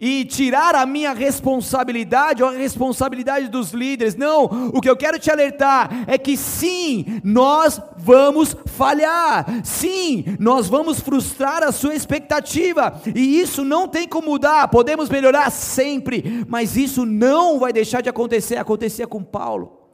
[0.00, 4.14] e tirar a minha responsabilidade ou a responsabilidade dos líderes.
[4.14, 9.46] Não, o que eu quero te alertar é que sim, nós vamos falhar.
[9.64, 13.00] Sim, nós vamos frustrar a sua expectativa.
[13.14, 14.68] E isso não tem como mudar.
[14.68, 18.56] Podemos melhorar sempre, mas isso não vai deixar de acontecer.
[18.56, 19.87] Acontecia com Paulo.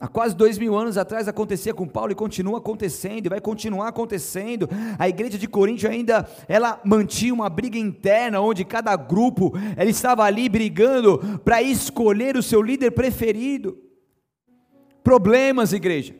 [0.00, 3.88] Há quase dois mil anos atrás acontecia com Paulo e continua acontecendo, e vai continuar
[3.88, 4.68] acontecendo.
[4.96, 10.22] A igreja de Corinto ainda, ela mantinha uma briga interna, onde cada grupo, ela estava
[10.22, 13.76] ali brigando para escolher o seu líder preferido.
[15.02, 16.14] Problemas, igreja.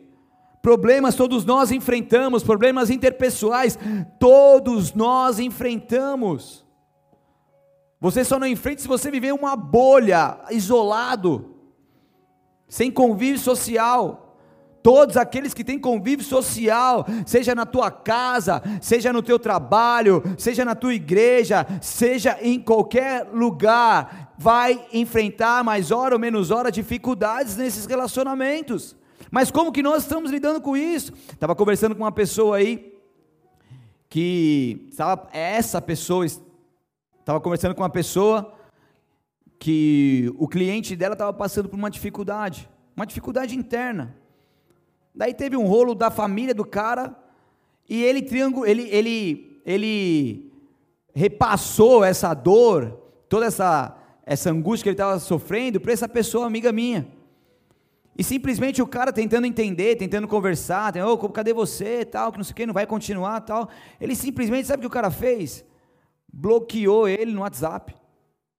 [0.61, 3.79] Problemas todos nós enfrentamos, problemas interpessoais,
[4.19, 6.67] todos nós enfrentamos.
[8.01, 11.58] Você só não enfrenta se você viver uma bolha, isolado
[12.68, 14.24] sem convívio social.
[14.83, 20.64] Todos aqueles que têm convívio social, seja na tua casa, seja no teu trabalho, seja
[20.64, 27.57] na tua igreja, seja em qualquer lugar, vai enfrentar mais hora ou menos hora dificuldades
[27.57, 28.96] nesses relacionamentos.
[29.31, 31.12] Mas como que nós estamos lidando com isso?
[31.33, 32.94] Estava conversando com uma pessoa aí
[34.09, 38.54] que estava essa pessoa estava conversando com uma pessoa
[39.59, 44.16] que o cliente dela estava passando por uma dificuldade, uma dificuldade interna.
[45.14, 47.16] Daí teve um rolo da família do cara
[47.88, 50.53] e ele triângulo, ele, ele, ele
[51.14, 56.71] repassou essa dor, toda essa essa angústia que ele estava sofrendo para essa pessoa amiga
[56.71, 57.09] minha.
[58.16, 62.53] E simplesmente o cara tentando entender, tentando conversar, oh, cadê você, tal, que não sei
[62.53, 63.71] o que, não vai continuar, tal.
[63.99, 65.64] Ele simplesmente, sabe o que o cara fez?
[66.31, 67.94] Bloqueou ele no WhatsApp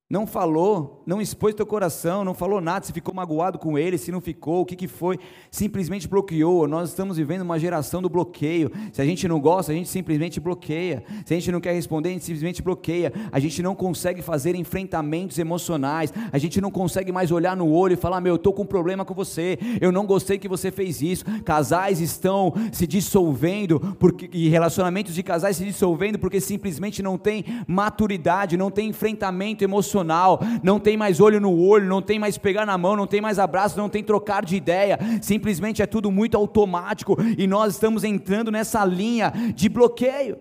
[0.10, 4.12] não falou, não expôs teu coração, não falou nada, se ficou magoado com ele, se
[4.12, 5.17] não ficou, o que, que foi,
[5.50, 6.67] simplesmente bloqueou.
[6.67, 8.72] Nós estamos vivendo uma geração do bloqueio.
[8.93, 11.04] Se a gente não gosta, a gente simplesmente bloqueia.
[11.26, 13.12] Se a gente não quer responder, a gente simplesmente bloqueia.
[13.32, 17.93] A gente não consegue fazer enfrentamentos emocionais, a gente não consegue mais olhar no olho
[17.93, 20.69] e falar: Meu, eu estou com um problema com você, eu não gostei que você
[20.69, 21.26] fez isso.
[21.43, 27.43] Casais estão se dissolvendo, porque, e relacionamentos de casais se dissolvendo porque simplesmente não tem
[27.67, 32.66] maturidade, não tem enfrentamento emocional não tem mais olho no olho, não tem mais pegar
[32.66, 36.38] na mão, não tem mais abraço, não tem trocar de ideia, simplesmente é tudo muito
[36.38, 40.38] automático e nós estamos entrando nessa linha de bloqueio.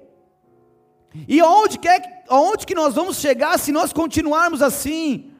[1.26, 5.30] E aonde, quer, aonde que nós vamos chegar se nós continuarmos assim?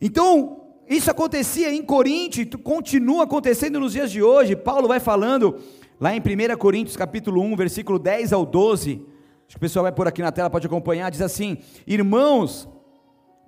[0.00, 4.56] Então, isso acontecia em Corinto continua acontecendo nos dias de hoje.
[4.56, 5.60] Paulo vai falando
[6.00, 9.04] lá em 1 Coríntios capítulo 1, versículo 10 ao 12,
[9.48, 11.10] Acho que o pessoal vai por aqui na tela, pode acompanhar.
[11.10, 12.68] Diz assim: Irmãos,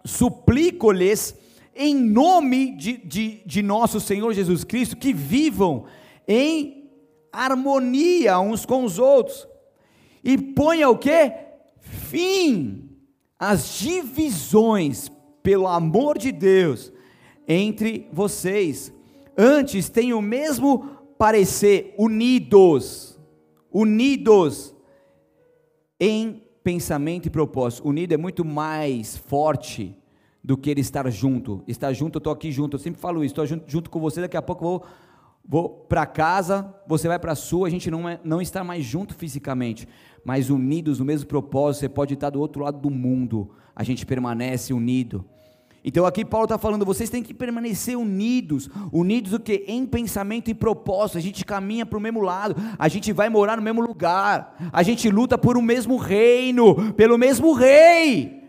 [0.04, 1.34] suplico-lhes,
[1.74, 5.84] em nome de, de, de nosso Senhor Jesus Cristo, que vivam
[6.26, 6.90] em
[7.32, 9.46] harmonia uns com os outros,
[10.24, 11.32] e ponha o que?
[11.80, 12.90] Fim
[13.38, 15.10] às divisões,
[15.42, 16.92] pelo amor de Deus,
[17.46, 18.92] entre vocês.
[19.36, 23.18] Antes tenham o mesmo parecer, unidos,
[23.72, 24.74] unidos
[26.00, 27.88] em pensamento e propósito.
[27.88, 29.96] Unido é muito mais forte
[30.44, 31.64] do que ele estar junto.
[31.66, 34.20] Estar junto, eu estou aqui junto, eu sempre falo isso, estou junto, junto, com você,
[34.20, 34.84] daqui a pouco eu vou,
[35.48, 38.84] vou para casa, você vai para a sua, a gente não, é, não está mais
[38.84, 39.88] junto fisicamente,
[40.22, 44.04] mas unidos no mesmo propósito, você pode estar do outro lado do mundo, a gente
[44.04, 45.24] permanece unido.
[45.84, 49.64] Então aqui Paulo está falando, vocês têm que permanecer unidos, unidos o que?
[49.66, 53.56] Em pensamento e propósito, a gente caminha para o mesmo lado, a gente vai morar
[53.56, 58.42] no mesmo lugar, a gente luta por o um mesmo reino, pelo mesmo rei,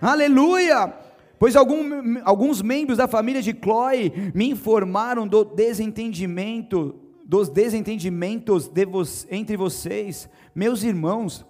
[0.00, 0.92] aleluia,
[1.38, 8.84] pois algum, alguns membros da família de Chloe me informaram do desentendimento, dos desentendimentos de
[8.84, 11.46] vo entre vocês, meus irmãos,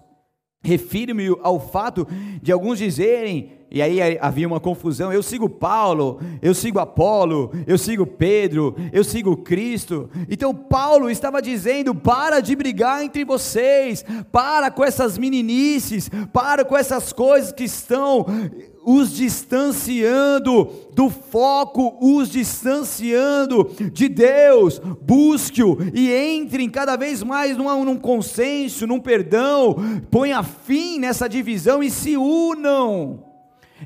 [0.65, 2.07] refiro-me ao fato
[2.43, 7.77] de alguns dizerem, e aí havia uma confusão, eu sigo Paulo, eu sigo Apolo, eu
[7.77, 10.09] sigo Pedro, eu sigo Cristo.
[10.31, 16.77] Então Paulo estava dizendo: para de brigar entre vocês, para com essas meninices, para com
[16.77, 18.25] essas coisas que estão
[18.85, 24.81] os distanciando do foco, os distanciando de Deus.
[25.01, 29.77] Busque-o e entrem cada vez mais num, num consenso, num perdão.
[30.11, 33.25] Ponha fim nessa divisão e se unam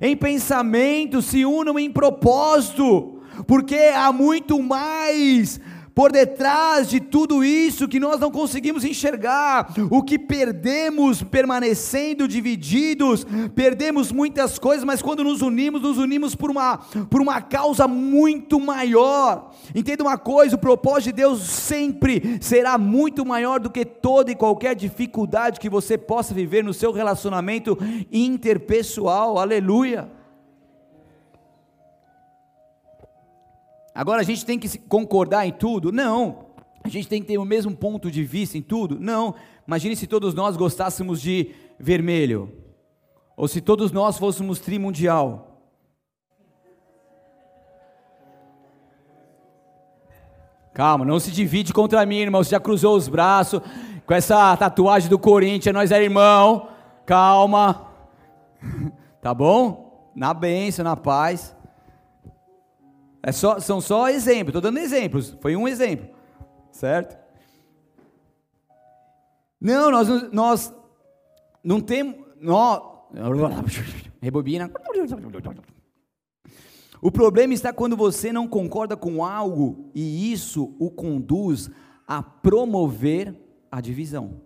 [0.01, 5.61] em pensamento, se unam em propósito, porque há muito mais
[5.99, 13.27] por detrás de tudo isso que nós não conseguimos enxergar, o que perdemos permanecendo divididos,
[13.53, 16.79] perdemos muitas coisas, mas quando nos unimos, nos unimos por uma,
[17.11, 19.53] por uma causa muito maior.
[19.75, 24.37] Entenda uma coisa: o propósito de Deus sempre será muito maior do que toda e
[24.37, 27.77] qualquer dificuldade que você possa viver no seu relacionamento
[28.13, 29.37] interpessoal.
[29.37, 30.18] Aleluia.
[33.99, 35.91] Agora a gente tem que concordar em tudo?
[35.91, 36.47] Não.
[36.85, 38.97] A gente tem que ter o mesmo ponto de vista em tudo?
[39.01, 39.35] Não.
[39.67, 42.49] Imagine se todos nós gostássemos de vermelho.
[43.37, 45.65] Ou se todos nós fôssemos trimundial.
[50.73, 52.45] Calma, não se divide contra mim, irmão.
[52.45, 53.61] Você já cruzou os braços
[54.07, 56.69] com essa tatuagem do Corinthians, nós é irmão.
[57.05, 57.89] Calma.
[59.21, 60.13] Tá bom?
[60.15, 61.58] Na bênção, na paz.
[63.23, 66.09] É só, são só exemplos, estou dando exemplos, foi um exemplo,
[66.71, 67.17] certo?
[69.61, 70.75] Não, nós, nós
[71.65, 72.15] não temos.
[72.41, 72.81] Nós,
[74.23, 74.71] rebobina.
[77.01, 81.71] O problema está quando você não concorda com algo e isso o conduz
[82.07, 83.35] a promover
[83.71, 84.41] a divisão.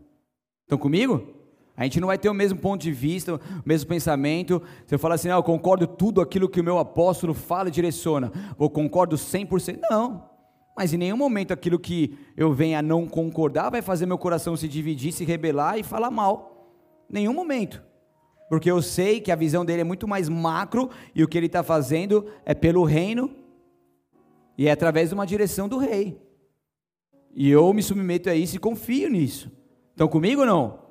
[0.62, 1.41] Estão comigo?
[1.76, 4.62] A gente não vai ter o mesmo ponto de vista, o mesmo pensamento.
[4.86, 8.30] Você fala assim, ah, eu concordo tudo aquilo que o meu apóstolo fala e direciona.
[8.58, 9.78] Eu concordo 100%.
[9.90, 10.30] Não.
[10.76, 14.56] Mas em nenhum momento aquilo que eu venha a não concordar vai fazer meu coração
[14.56, 16.74] se dividir, se rebelar e falar mal.
[17.08, 17.82] Nenhum momento.
[18.48, 21.46] Porque eu sei que a visão dele é muito mais macro e o que ele
[21.46, 23.30] está fazendo é pelo reino
[24.56, 26.20] e é através de uma direção do rei.
[27.34, 29.50] E eu me submeto a isso e confio nisso.
[29.90, 30.81] Estão comigo ou não?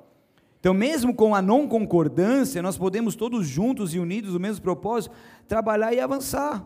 [0.62, 5.12] Então, mesmo com a não concordância, nós podemos todos juntos e unidos no mesmo propósito
[5.48, 6.64] trabalhar e avançar.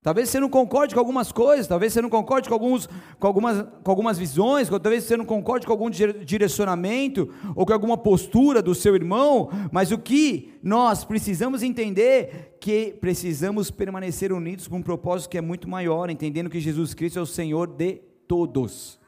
[0.00, 3.66] Talvez você não concorde com algumas coisas, talvez você não concorde com, alguns, com, algumas,
[3.82, 8.76] com algumas visões, talvez você não concorde com algum direcionamento ou com alguma postura do
[8.76, 15.30] seu irmão, mas o que nós precisamos entender que precisamos permanecer unidos com um propósito
[15.30, 17.94] que é muito maior, entendendo que Jesus Cristo é o Senhor de
[18.28, 19.01] todos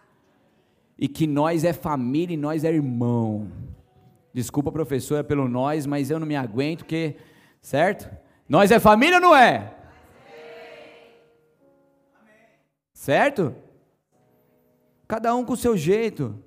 [0.99, 3.51] e que nós é família e nós é irmão.
[4.33, 7.17] Desculpa, professora, pelo nós, mas eu não me aguento, que,
[7.61, 8.11] certo?
[8.49, 9.75] Nós é família ou não é?
[12.93, 13.55] Certo?
[15.07, 16.43] Cada um com o seu jeito.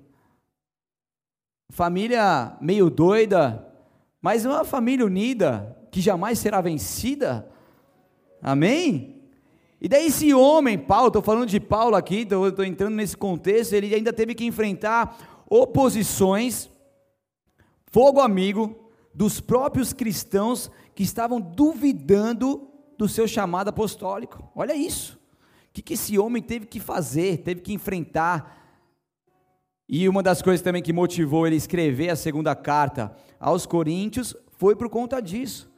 [1.70, 3.66] Família meio doida,
[4.20, 7.48] mas uma família unida, que jamais será vencida.
[8.42, 9.17] Amém?
[9.80, 13.94] E daí esse homem, Paulo, estou falando de Paulo aqui, estou entrando nesse contexto, ele
[13.94, 16.68] ainda teve que enfrentar oposições,
[17.86, 24.50] fogo amigo, dos próprios cristãos que estavam duvidando do seu chamado apostólico.
[24.54, 25.18] Olha isso.
[25.70, 28.56] O que, que esse homem teve que fazer, teve que enfrentar.
[29.88, 34.34] E uma das coisas também que motivou ele a escrever a segunda carta aos Coríntios
[34.56, 35.70] foi por conta disso.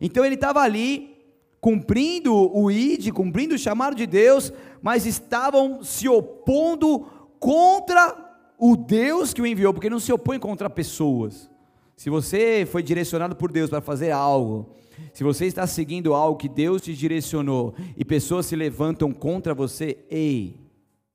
[0.00, 1.19] Então ele estava ali,
[1.60, 7.00] cumprindo o ID, cumprindo o chamado de Deus, mas estavam se opondo
[7.38, 11.50] contra o Deus que o enviou, porque não se opõe contra pessoas.
[11.96, 14.74] Se você foi direcionado por Deus para fazer algo,
[15.12, 19.98] se você está seguindo algo que Deus te direcionou e pessoas se levantam contra você,
[20.10, 20.58] ei,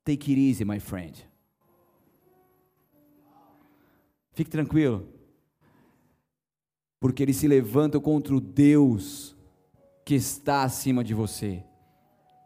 [0.04, 1.28] take it easy, my friend.
[4.34, 5.08] Fique tranquilo,
[7.00, 9.35] porque eles se levantam contra o Deus
[10.06, 11.64] que está acima de você.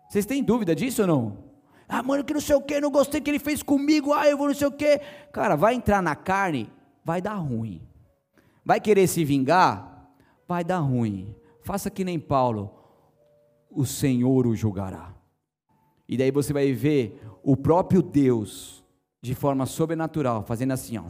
[0.10, 1.50] Vocês têm dúvida disso ou não?
[1.88, 4.38] Ah, mano, que não sei o que, não gostei que ele fez comigo, ah, eu
[4.38, 5.00] vou não sei o que.
[5.34, 6.72] Cara, vai entrar na carne,
[7.04, 7.82] vai dar ruim.
[8.64, 10.10] Vai querer se vingar?
[10.48, 11.36] Vai dar ruim.
[11.64, 12.72] Faça que nem Paulo,
[13.70, 15.14] o Senhor o julgará.
[16.08, 18.84] E daí você vai ver o próprio Deus,
[19.22, 21.04] de forma sobrenatural, fazendo assim, ó.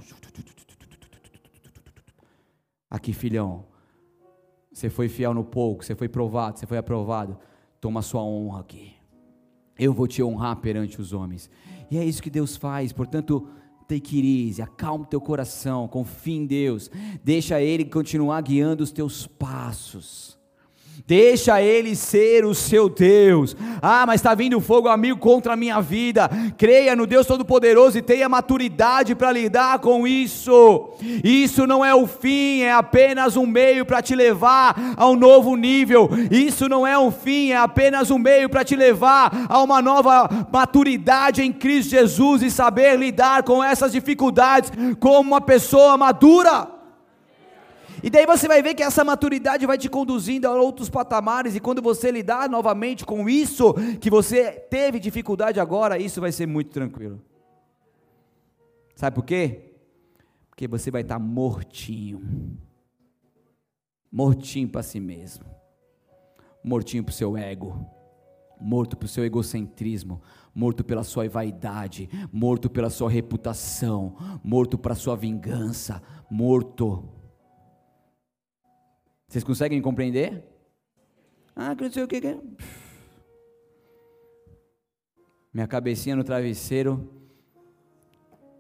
[2.90, 3.66] Aqui, filhão,
[4.80, 7.38] você foi fiel no pouco, você foi provado, você foi aprovado,
[7.82, 8.94] toma sua honra aqui.
[9.78, 11.50] Eu vou te honrar perante os homens.
[11.92, 13.48] E é isso que Deus faz, portanto,
[13.88, 16.90] take it easy, acalma teu coração, confia em Deus,
[17.24, 20.39] deixa Ele continuar guiando os teus passos.
[21.08, 23.56] Deixa Ele ser o seu Deus.
[23.82, 26.30] Ah, mas está vindo fogo amigo contra a minha vida.
[26.58, 30.90] Creia no Deus Todo-Poderoso e tenha maturidade para lidar com isso.
[31.24, 35.56] Isso não é o fim, é apenas um meio para te levar a um novo
[35.56, 36.10] nível.
[36.30, 40.48] Isso não é um fim, é apenas um meio para te levar a uma nova
[40.52, 46.79] maturidade em Cristo Jesus e saber lidar com essas dificuldades como uma pessoa madura.
[48.04, 51.60] E daí você vai ver que essa maturidade vai te conduzindo a outros patamares, e
[51.60, 56.72] quando você lidar novamente com isso que você teve dificuldade agora, isso vai ser muito
[56.72, 57.22] tranquilo.
[58.96, 59.74] Sabe por quê?
[60.50, 62.58] Porque você vai estar mortinho.
[64.12, 65.46] Mortinho para si mesmo.
[66.64, 67.86] Mortinho para o seu ego.
[68.62, 70.22] Morto para o seu egocentrismo,
[70.54, 77.08] morto pela sua vaidade, morto pela sua reputação, morto para sua vingança, morto
[79.30, 80.44] vocês conseguem compreender?
[81.56, 82.18] Ah, que não sei o que.
[82.18, 82.40] é.
[85.54, 87.08] Minha cabecinha no travesseiro,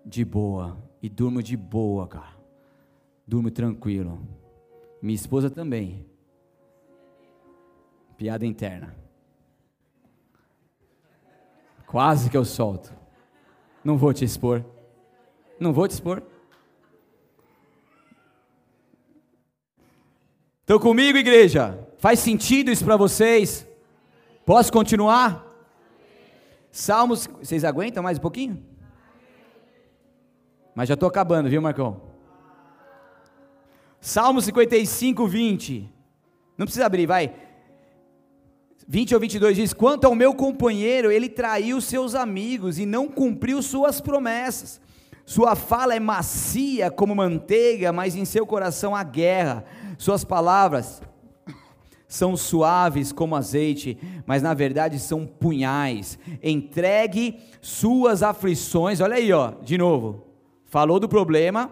[0.05, 0.77] de boa.
[1.01, 2.37] E durmo de boa, cara.
[3.25, 4.21] Durmo tranquilo.
[5.01, 6.05] Minha esposa também.
[8.15, 8.95] Piada interna.
[11.87, 12.93] Quase que eu solto.
[13.83, 14.63] Não vou te expor.
[15.59, 16.21] Não vou te expor.
[20.69, 21.79] Estão comigo, igreja?
[21.97, 23.67] Faz sentido isso para vocês?
[24.45, 25.43] Posso continuar?
[26.71, 28.63] Salmos, vocês aguentam mais um pouquinho?
[30.75, 31.99] Mas já estou acabando, viu, Marcão?
[33.99, 35.91] Salmo 55, 20.
[36.55, 37.33] Não precisa abrir, vai.
[38.87, 43.63] 20 ou 22 diz: Quanto ao meu companheiro, ele traiu seus amigos e não cumpriu
[43.63, 44.79] suas promessas.
[45.25, 49.65] Sua fala é macia como manteiga, mas em seu coração há guerra.
[49.99, 51.01] Suas palavras
[52.07, 56.17] são suaves como azeite, mas na verdade são punhais.
[56.41, 59.01] Entregue suas aflições.
[59.01, 60.25] Olha aí, ó, de novo.
[60.63, 61.69] Falou do problema,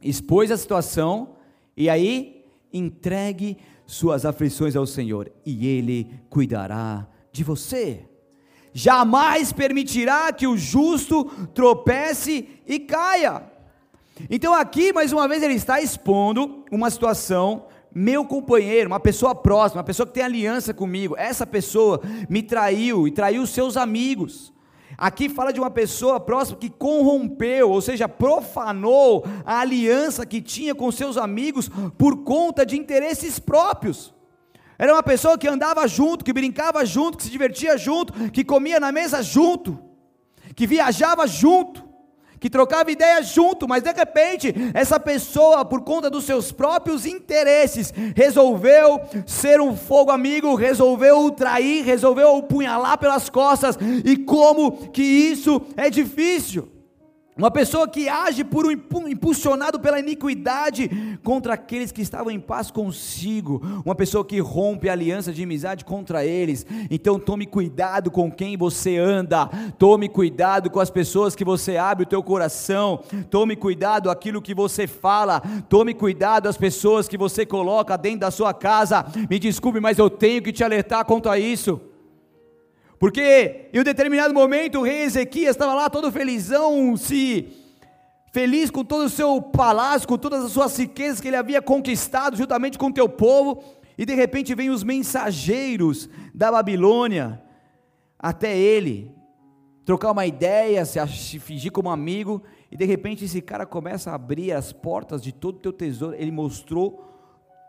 [0.00, 1.34] expôs a situação
[1.76, 8.04] e aí entregue suas aflições ao Senhor e ele cuidará de você.
[8.72, 13.47] Jamais permitirá que o justo tropece e caia.
[14.28, 19.80] Então aqui, mais uma vez, ele está expondo uma situação, meu companheiro, uma pessoa próxima,
[19.80, 24.52] uma pessoa que tem aliança comigo, essa pessoa me traiu e traiu seus amigos.
[24.96, 30.74] Aqui fala de uma pessoa próxima que corrompeu, ou seja, profanou a aliança que tinha
[30.74, 34.12] com seus amigos por conta de interesses próprios.
[34.76, 38.80] Era uma pessoa que andava junto, que brincava junto, que se divertia junto, que comia
[38.80, 39.78] na mesa junto,
[40.56, 41.87] que viajava junto
[42.40, 47.92] que trocava ideias junto, mas de repente, essa pessoa, por conta dos seus próprios interesses,
[48.14, 54.88] resolveu ser um fogo amigo, resolveu o trair, resolveu o punhalar pelas costas, e como
[54.90, 56.77] que isso é difícil.
[57.38, 60.90] Uma pessoa que age por um impulsionado pela iniquidade
[61.22, 63.62] contra aqueles que estavam em paz consigo.
[63.84, 66.66] Uma pessoa que rompe a aliança de amizade contra eles.
[66.90, 69.46] Então tome cuidado com quem você anda.
[69.78, 73.04] Tome cuidado com as pessoas que você abre o teu coração.
[73.30, 75.40] Tome cuidado aquilo que você fala.
[75.68, 79.06] Tome cuidado as pessoas que você coloca dentro da sua casa.
[79.30, 81.80] Me desculpe, mas eu tenho que te alertar contra isso.
[82.98, 87.48] Porque em um determinado momento o rei Ezequias estava lá todo felizão, se
[88.32, 92.36] feliz com todo o seu palácio, com todas as suas riquezas que ele havia conquistado
[92.36, 93.62] juntamente com o teu povo.
[93.96, 97.42] E de repente vem os mensageiros da Babilônia
[98.18, 99.12] até ele,
[99.84, 104.14] trocar uma ideia, se, se fingir como amigo, e de repente esse cara começa a
[104.14, 106.16] abrir as portas de todo o teu tesouro.
[106.16, 107.04] Ele mostrou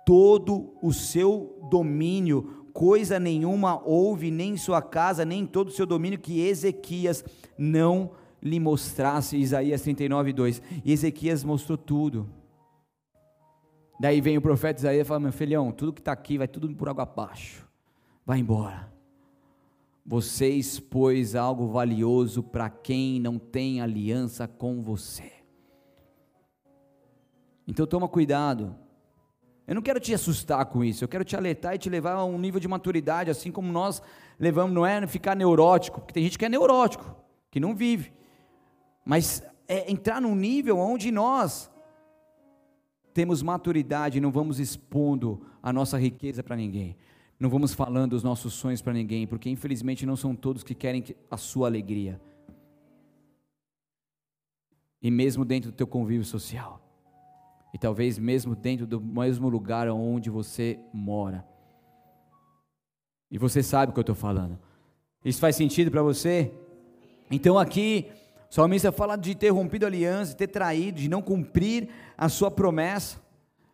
[0.05, 5.71] todo o seu domínio, coisa nenhuma houve nem em sua casa, nem em todo o
[5.71, 7.23] seu domínio que Ezequias
[7.57, 8.11] não
[8.41, 9.37] lhe mostrasse.
[9.37, 10.61] Isaías 39, 2.
[10.83, 12.29] E Ezequias mostrou tudo.
[13.99, 16.73] Daí vem o profeta Isaías e fala: Meu filhão, tudo que está aqui vai tudo
[16.75, 17.67] por água abaixo.
[18.25, 18.91] Vai embora.
[20.05, 25.31] Você expôs algo valioso para quem não tem aliança com você.
[27.67, 28.75] Então toma cuidado.
[29.69, 32.25] Eu não quero te assustar com isso, eu quero te alertar e te levar a
[32.25, 34.01] um nível de maturidade, assim como nós
[34.39, 37.15] levamos, não é ficar neurótico, porque tem gente que é neurótico,
[37.51, 38.11] que não vive,
[39.05, 41.69] mas é entrar num nível onde nós
[43.13, 46.97] temos maturidade e não vamos expondo a nossa riqueza para ninguém,
[47.39, 51.03] não vamos falando os nossos sonhos para ninguém, porque infelizmente não são todos que querem
[51.29, 52.19] a sua alegria,
[54.99, 56.88] e mesmo dentro do teu convívio social
[57.73, 61.45] e talvez mesmo dentro do mesmo lugar onde você mora.
[63.31, 64.57] E você sabe o que eu estou falando.
[65.23, 66.51] Isso faz sentido para você?
[67.29, 68.07] Então aqui,
[68.49, 72.27] o salmista fala de ter rompido a aliança, de ter traído, de não cumprir a
[72.27, 73.21] sua promessa.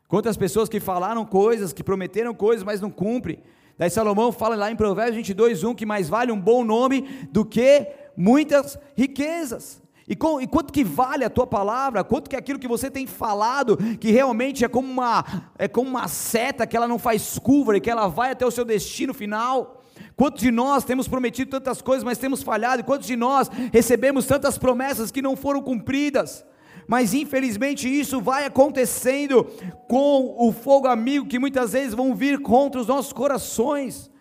[0.07, 3.39] Quantas pessoas que falaram coisas, que prometeram coisas, mas não cumprem.
[3.77, 7.45] Daí Salomão fala lá em Provérbios 22, 1, que mais vale um bom nome do
[7.45, 9.81] que muitas riquezas.
[10.07, 12.03] E, com, e, quanto que vale a tua palavra?
[12.03, 15.25] Quanto que aquilo que você tem falado, que realmente é como uma,
[15.57, 18.51] é como uma seta que ela não faz curva e que ela vai até o
[18.51, 19.81] seu destino final?
[20.15, 22.81] Quantos de nós temos prometido tantas coisas, mas temos falhado?
[22.81, 26.45] E quantos de nós recebemos tantas promessas que não foram cumpridas?
[26.87, 29.43] Mas infelizmente isso vai acontecendo
[29.87, 34.11] com o fogo amigo que muitas vezes vão vir contra os nossos corações.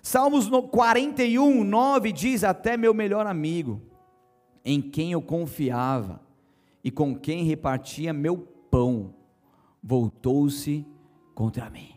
[0.00, 3.91] Salmos 41, 9 diz: Até meu melhor amigo
[4.64, 6.20] em quem eu confiava
[6.84, 8.38] e com quem repartia meu
[8.70, 9.14] pão,
[9.82, 10.86] voltou-se
[11.34, 11.94] contra mim.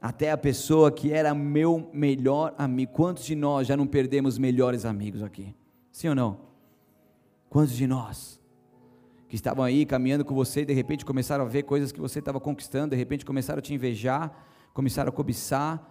[0.00, 2.92] Até a pessoa que era meu melhor amigo.
[2.92, 5.54] Quantos de nós já não perdemos melhores amigos aqui?
[5.90, 6.40] Sim ou não?
[7.48, 8.40] Quantos de nós
[9.28, 12.20] que estavam aí caminhando com você e de repente começaram a ver coisas que você
[12.20, 14.32] estava conquistando, de repente começaram a te invejar,
[14.72, 15.90] começaram a cobiçar,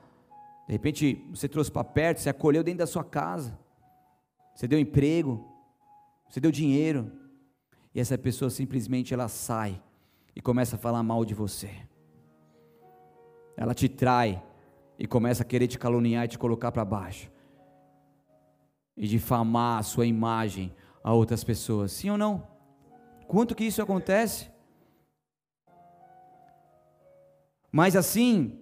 [0.68, 3.58] de repente você trouxe para perto, você acolheu dentro da sua casa,
[4.54, 5.55] você deu emprego,
[6.30, 7.12] você deu dinheiro,
[7.94, 9.82] e essa pessoa simplesmente ela sai
[10.36, 11.72] e começa a falar mal de você.
[13.56, 14.44] Ela te trai
[15.00, 17.32] e começa a querer te caluniar e te colocar para baixo.
[18.98, 21.92] E difamar a sua imagem a outras pessoas.
[21.92, 22.48] Sim ou não?
[23.28, 24.50] Quanto que isso acontece?
[27.72, 28.60] Mas assim,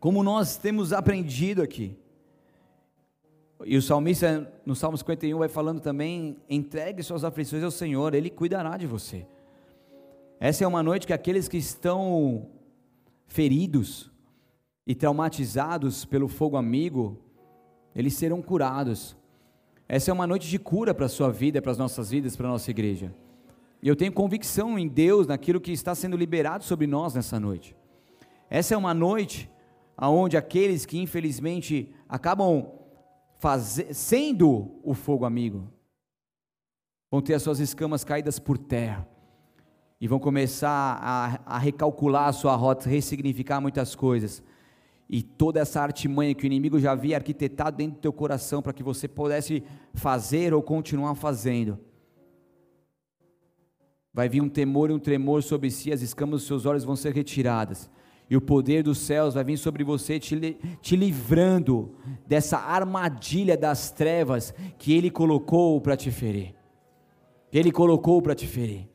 [0.00, 1.96] como nós temos aprendido aqui,
[3.64, 8.30] e o salmista, no Salmo 51, vai falando também: entregue suas aflições ao Senhor, Ele
[8.30, 9.26] cuidará de você.
[10.40, 12.48] Essa é uma noite que aqueles que estão
[13.26, 14.10] feridos
[14.86, 17.18] e traumatizados pelo fogo amigo,
[17.94, 19.16] eles serão curados.
[19.88, 22.48] Essa é uma noite de cura para a sua vida, para as nossas vidas, para
[22.48, 23.14] a nossa igreja.
[23.82, 27.76] E eu tenho convicção em Deus, naquilo que está sendo liberado sobre nós nessa noite.
[28.48, 29.50] Essa é uma noite
[29.96, 32.66] onde aqueles que infelizmente acabam
[33.92, 35.68] sendo o fogo amigo,
[37.10, 39.08] vão ter as suas escamas caídas por terra
[40.00, 44.42] e vão começar a, a recalcular a sua rota, ressignificar muitas coisas.
[45.08, 48.72] E toda essa artimanha que o inimigo já havia arquitetado dentro do teu coração para
[48.72, 49.62] que você pudesse
[49.94, 51.78] fazer ou continuar fazendo.
[54.14, 56.96] Vai vir um temor e um tremor sobre si, as escamas dos seus olhos vão
[56.96, 57.90] ser retiradas
[58.32, 61.94] e o poder dos céus vai vir sobre você, te, te livrando
[62.26, 66.54] dessa armadilha das trevas que Ele colocou para te ferir.
[67.52, 68.88] Ele colocou para te ferir.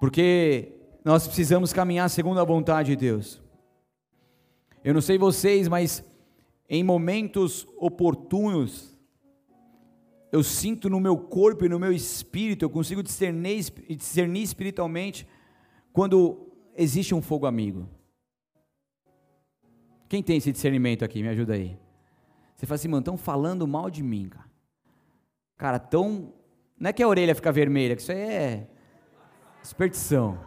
[0.00, 0.72] Porque
[1.04, 3.40] nós precisamos caminhar segundo a vontade de Deus.
[4.82, 6.04] Eu não sei vocês, mas
[6.68, 8.98] em momentos oportunos,
[10.32, 15.24] eu sinto no meu corpo e no meu espírito, eu consigo discernir, discernir espiritualmente
[15.92, 17.88] quando existe um fogo amigo.
[20.08, 21.22] Quem tem esse discernimento aqui?
[21.22, 21.78] Me ajuda aí.
[22.56, 24.50] Você fala assim, mano, estão falando mal de mim, cara.
[25.56, 26.32] Cara, tão.
[26.78, 28.70] Não é que a orelha fica vermelha, que isso aí é
[29.62, 30.38] espertição.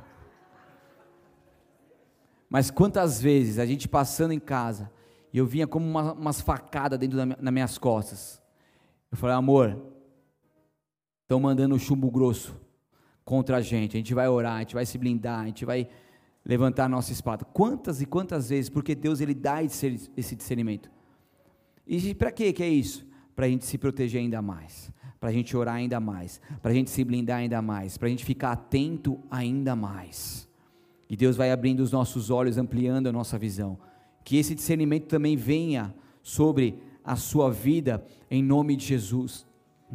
[2.49, 4.91] Mas quantas vezes a gente passando em casa
[5.31, 8.41] e eu vinha como uma, umas facadas dentro das minhas costas.
[9.11, 9.79] Eu falei, amor,
[11.23, 12.62] estão mandando chumbo grosso
[13.26, 13.95] contra a gente.
[13.95, 15.88] A gente vai orar, a gente vai se blindar, a gente vai
[16.45, 17.45] levantar a nossa espada.
[17.45, 20.91] Quantas e quantas vezes, porque Deus ele dá esse discernimento.
[21.88, 23.05] E para que que é isso?
[23.36, 26.74] Para a gente se proteger ainda mais, para a gente orar ainda mais, para a
[26.74, 30.47] gente se blindar ainda mais, para a gente ficar atento ainda mais.
[31.09, 33.78] E Deus vai abrindo os nossos olhos, ampliando a nossa visão.
[34.24, 39.45] Que esse discernimento também venha sobre a sua vida, em nome de Jesus.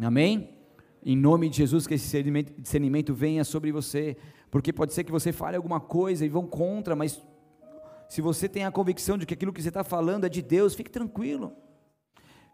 [0.01, 0.58] Amém?
[1.03, 4.16] Em nome de Jesus, que esse discernimento, discernimento venha sobre você,
[4.51, 7.22] porque pode ser que você fale alguma coisa e vão contra, mas
[8.09, 10.74] se você tem a convicção de que aquilo que você está falando é de Deus,
[10.74, 11.53] fique tranquilo.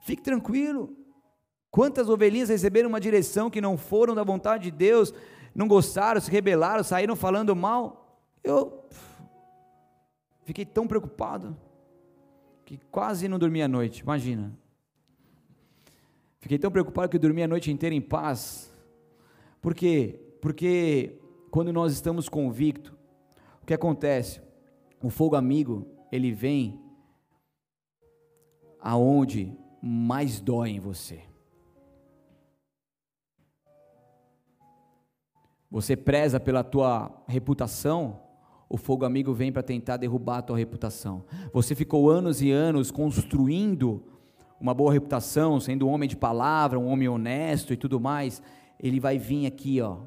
[0.00, 0.96] Fique tranquilo.
[1.70, 5.14] Quantas ovelhinhas receberam uma direção que não foram da vontade de Deus,
[5.54, 8.20] não gostaram, se rebelaram, saíram falando mal?
[8.42, 8.84] Eu
[10.44, 11.56] fiquei tão preocupado
[12.64, 14.52] que quase não dormi a noite, imagina.
[16.44, 18.70] Fiquei tão preocupado que dormi a noite inteira em paz.
[19.62, 20.20] Por quê?
[20.42, 21.18] Porque
[21.50, 22.92] quando nós estamos convictos,
[23.62, 24.42] o que acontece?
[25.02, 26.78] O fogo amigo, ele vem
[28.78, 31.22] aonde mais dói em você.
[35.70, 38.20] Você preza pela tua reputação,
[38.68, 41.24] o fogo amigo vem para tentar derrubar a tua reputação.
[41.54, 44.13] Você ficou anos e anos construindo
[44.64, 48.40] uma boa reputação, sendo um homem de palavra, um homem honesto e tudo mais,
[48.80, 49.98] ele vai vir aqui, ó,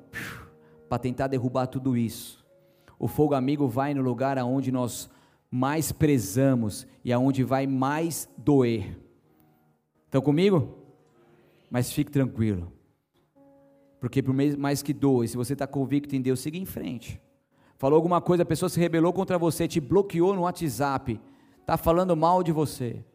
[0.89, 2.43] para tentar derrubar tudo isso.
[2.97, 5.12] O fogo amigo vai no lugar aonde nós
[5.51, 8.97] mais prezamos e aonde vai mais doer.
[10.05, 10.76] Estão comigo?
[11.70, 12.74] Mas fique tranquilo.
[13.99, 17.22] Porque por mais que doe, se você está convicto em Deus, siga em frente.
[17.78, 21.22] Falou alguma coisa, a pessoa se rebelou contra você, te bloqueou no WhatsApp,
[21.62, 23.05] está falando mal de você.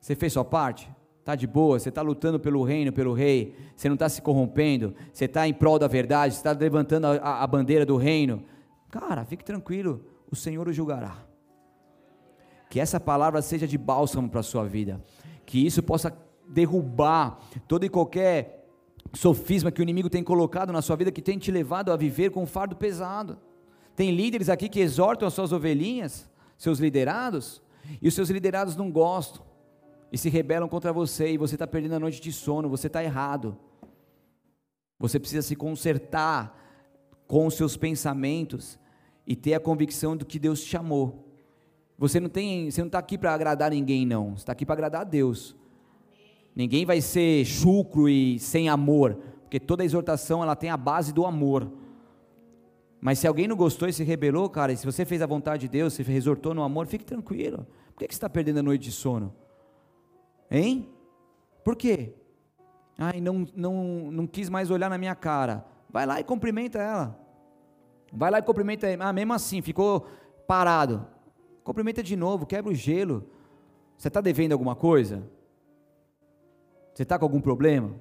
[0.00, 0.90] Você fez sua parte?
[1.18, 1.78] Está de boa?
[1.78, 3.54] Você está lutando pelo reino, pelo rei?
[3.76, 4.94] Você não está se corrompendo?
[5.12, 6.34] Você está em prol da verdade?
[6.34, 8.42] Você está levantando a, a bandeira do reino?
[8.90, 11.18] Cara, fique tranquilo, o Senhor o julgará.
[12.70, 15.00] Que essa palavra seja de bálsamo para a sua vida.
[15.44, 16.16] Que isso possa
[16.48, 17.38] derrubar
[17.68, 18.66] todo e qualquer
[19.12, 22.30] sofisma que o inimigo tem colocado na sua vida, que tem te levado a viver
[22.30, 23.38] com um fardo pesado.
[23.94, 27.60] Tem líderes aqui que exortam as suas ovelhinhas, seus liderados,
[28.00, 29.49] e os seus liderados não gostam
[30.12, 33.02] e se rebelam contra você, e você está perdendo a noite de sono, você está
[33.02, 33.56] errado.
[34.98, 36.56] Você precisa se consertar
[37.26, 38.78] com os seus pensamentos
[39.26, 41.28] e ter a convicção do que Deus te chamou.
[41.96, 44.30] Você não tem, você não está aqui para agradar ninguém, não.
[44.30, 45.54] Você está aqui para agradar a Deus.
[46.56, 51.24] Ninguém vai ser chucro e sem amor, porque toda exortação ela tem a base do
[51.24, 51.70] amor.
[53.00, 55.62] Mas se alguém não gostou e se rebelou, cara, e se você fez a vontade
[55.62, 57.66] de Deus, se exortou no amor, fique tranquilo.
[57.94, 59.32] Por que, que você está perdendo a noite de sono?
[60.50, 60.88] Hein?
[61.64, 62.14] Por quê?
[62.98, 65.64] Ai, não, não, não quis mais olhar na minha cara.
[65.88, 67.18] Vai lá e cumprimenta ela.
[68.12, 69.08] Vai lá e cumprimenta ela.
[69.08, 70.06] Ah, mesmo assim, ficou
[70.46, 71.06] parado.
[71.62, 73.30] Cumprimenta de novo, quebra o gelo.
[73.96, 75.22] Você está devendo alguma coisa?
[76.92, 77.94] Você está com algum problema?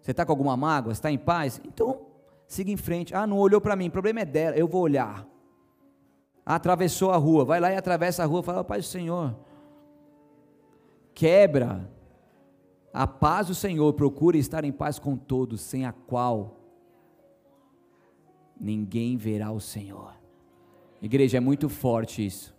[0.00, 0.92] Você está com alguma mágoa?
[0.92, 1.60] Está em paz?
[1.64, 2.06] Então,
[2.46, 3.14] siga em frente.
[3.14, 5.26] Ah, não olhou para mim, o problema é dela, eu vou olhar.
[6.44, 9.36] Atravessou a rua, vai lá e atravessa a rua, fala, Pai do Senhor,
[11.16, 11.90] quebra
[12.92, 16.60] a paz do Senhor, procure estar em paz com todos, sem a qual
[18.60, 20.14] ninguém verá o Senhor.
[21.00, 22.54] Igreja, é muito forte isso.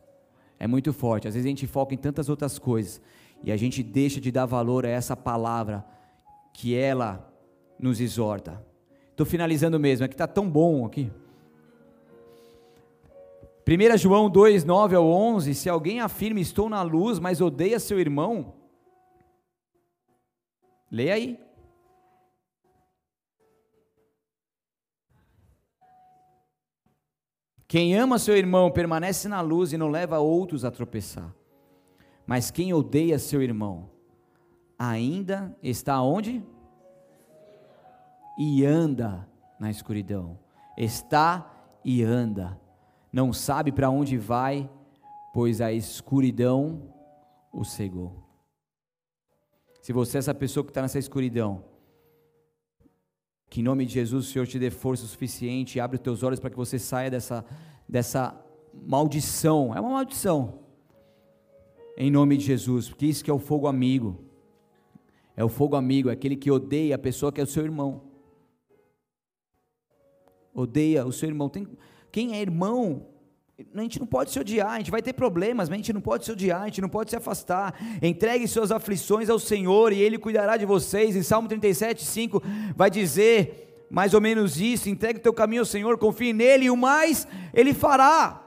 [0.60, 1.28] É muito forte.
[1.28, 3.00] Às vezes a gente foca em tantas outras coisas
[3.44, 5.86] e a gente deixa de dar valor a essa palavra
[6.52, 7.32] que ela
[7.80, 8.64] nos exorta.
[9.12, 11.12] Estou finalizando mesmo, é que está tão bom aqui.
[13.68, 18.00] 1 João 2, 9 ao 11: Se alguém afirma estou na luz, mas odeia seu
[18.00, 18.54] irmão,
[20.90, 21.38] leia aí.
[27.68, 31.36] Quem ama seu irmão permanece na luz e não leva outros a tropeçar.
[32.26, 33.90] Mas quem odeia seu irmão
[34.80, 36.42] ainda está onde?
[38.40, 39.28] E anda
[39.60, 40.40] na escuridão.
[40.78, 41.52] Está
[41.84, 42.58] e anda
[43.12, 44.70] não sabe para onde vai,
[45.34, 46.94] pois a escuridão
[47.52, 48.24] o cegou.
[49.82, 51.64] Se você é essa pessoa que está nessa escuridão,
[53.50, 56.24] que em nome de Jesus o Senhor te dê força suficiente e abre os teus
[56.24, 57.46] olhos para que você saia dessa,
[57.88, 58.38] dessa
[58.74, 59.74] maldição.
[59.74, 60.60] É uma maldição.
[61.96, 64.24] Em nome de Jesus, porque isso que é o fogo amigo.
[65.36, 68.02] É o fogo amigo, é aquele que odeia a pessoa que é o seu irmão.
[70.54, 71.48] Odeia o seu irmão.
[71.48, 71.68] Tem,
[72.12, 73.06] quem é irmão,
[73.76, 76.02] a gente não pode se odiar, a gente vai ter problemas, mas a gente não
[76.02, 77.74] pode se odiar, a gente não pode se afastar.
[78.02, 81.16] Entregue suas aflições ao Senhor e Ele cuidará de vocês.
[81.16, 82.44] Em Salmo 37, 5
[82.76, 86.70] vai dizer: mais ou menos isso, entregue o teu caminho ao Senhor, confie nele e
[86.70, 88.44] o mais ele fará.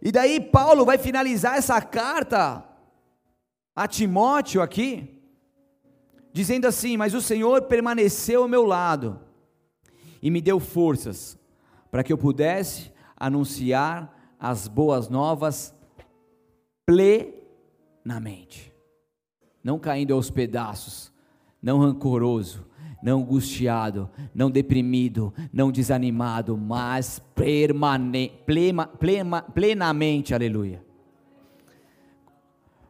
[0.00, 2.64] E daí Paulo vai finalizar essa carta
[3.74, 5.22] a Timóteo aqui,
[6.32, 9.20] dizendo assim: Mas o Senhor permaneceu ao meu lado
[10.20, 11.38] e me deu forças
[11.92, 15.76] para que eu pudesse anunciar as boas novas
[16.86, 18.72] plenamente,
[19.62, 21.12] não caindo aos pedaços,
[21.62, 22.66] não rancoroso,
[23.02, 30.82] não angustiado, não deprimido, não desanimado, mas permane, plema, plema, plenamente, aleluia.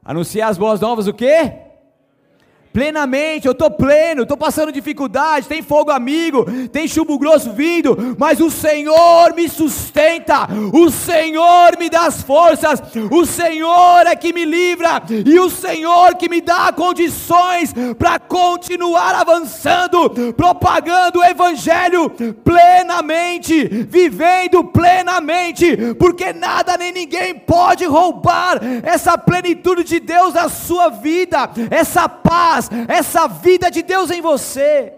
[0.05, 1.72] Anunciar as boas novas, o quê?
[2.73, 8.41] Plenamente, eu estou pleno, estou passando dificuldade, tem fogo amigo, tem chumbo grosso vindo, mas
[8.41, 14.45] o Senhor me sustenta, o Senhor me dá as forças, o Senhor é que me
[14.45, 22.11] livra, e o Senhor que me dá condições para continuar avançando, propagando o Evangelho
[22.43, 30.89] plenamente, vivendo plenamente, porque nada nem ninguém pode roubar essa plenitude de Deus na sua
[30.89, 34.92] vida, essa paz essa vida de Deus em você.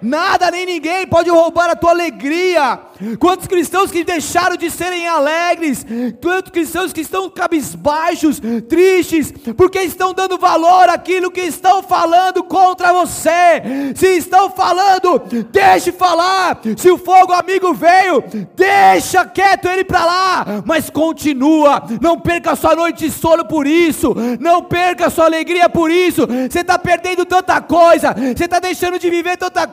[0.00, 2.78] Nada nem ninguém pode roubar a tua alegria.
[3.18, 5.84] Quantos cristãos que deixaram de serem alegres,
[6.22, 12.92] quantos cristãos que estão cabisbaixos, tristes, porque estão dando valor àquilo que estão falando contra
[12.92, 13.92] você.
[13.94, 15.20] Se estão falando,
[15.50, 16.60] deixe falar.
[16.76, 18.22] Se o fogo amigo veio,
[18.54, 21.82] deixa quieto ele para lá, mas continua.
[22.00, 24.14] Não perca a sua noite de sono por isso.
[24.38, 26.26] Não perca a sua alegria por isso.
[26.26, 28.14] Você está perdendo tanta coisa.
[28.14, 29.71] Você está deixando de viver tanta coisa.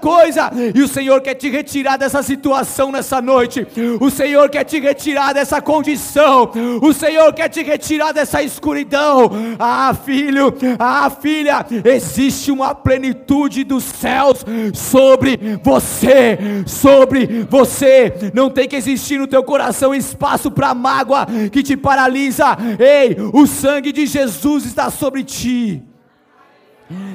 [0.76, 3.68] E o Senhor quer te retirar dessa situação nessa noite.
[4.00, 6.52] O Senhor quer te retirar dessa condição.
[6.82, 9.30] O Senhor quer te retirar dessa escuridão.
[9.58, 18.14] Ah, filho, ah, filha, existe uma plenitude dos céus sobre você, sobre você.
[18.34, 22.58] Não tem que existir no teu coração espaço para mágoa que te paralisa.
[22.80, 25.89] Ei, o sangue de Jesus está sobre ti.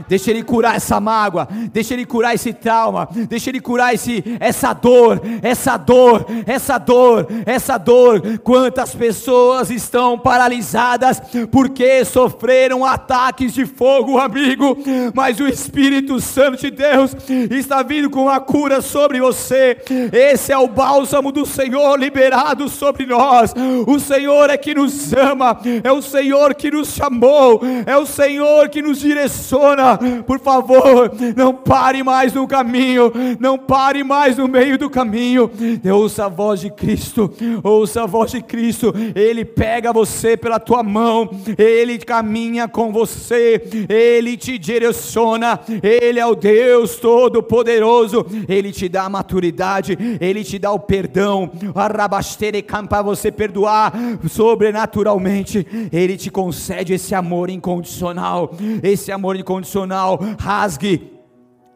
[0.09, 4.72] Deixa Ele curar essa mágoa, deixa Ele curar esse trauma, deixa Ele curar esse, essa
[4.72, 8.39] dor, essa dor, essa dor, essa dor.
[8.43, 11.20] Quantas pessoas estão paralisadas
[11.51, 14.77] porque sofreram ataques de fogo, amigo,
[15.14, 17.16] mas o Espírito Santo de Deus
[17.51, 19.79] está vindo com a cura sobre você.
[20.12, 23.53] Esse é o bálsamo do Senhor liberado sobre nós.
[23.87, 28.68] O Senhor é que nos ama, é o Senhor que nos chamou, é o Senhor
[28.68, 29.64] que nos direciona
[30.27, 35.51] por favor, não pare mais no caminho, não pare mais no meio do caminho.
[35.93, 38.93] Ouça a voz de Cristo, ouça a voz de Cristo.
[39.15, 45.61] Ele pega você pela tua mão, ele caminha com você, ele te direciona.
[45.83, 51.51] Ele é o Deus Todo-Poderoso, ele te dá a maturidade, ele te dá o perdão,
[52.89, 53.93] para você perdoar
[54.29, 55.67] sobrenaturalmente.
[55.93, 58.53] Ele te concede esse amor incondicional,
[58.83, 61.14] esse amor incondicional incondicional, rasgue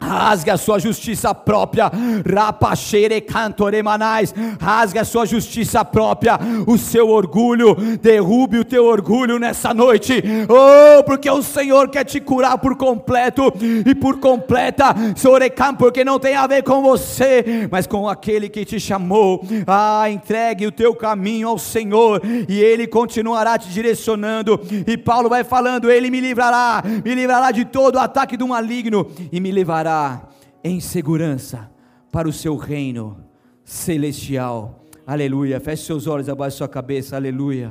[0.01, 1.91] Rasgue a sua justiça própria,
[2.25, 9.75] rapachere cantoremanais, rasgue a sua justiça própria, o seu orgulho, derrube o teu orgulho nessa
[9.75, 13.53] noite, oh, porque o Senhor quer te curar por completo
[13.85, 18.65] e por completa, Sorecam, porque não tem a ver com você, mas com aquele que
[18.65, 19.45] te chamou.
[19.67, 24.61] Ah, entregue o teu caminho ao Senhor e Ele continuará te direcionando.
[24.87, 29.11] E Paulo vai falando: Ele me livrará, me livrará de todo o ataque do maligno
[29.33, 29.51] e me
[30.63, 31.71] em segurança
[32.11, 33.17] para o seu reino
[33.65, 34.85] celestial.
[35.07, 35.61] Aleluia.
[35.61, 37.17] Feche seus olhos, abaixe sua cabeça.
[37.17, 37.67] Aleluia.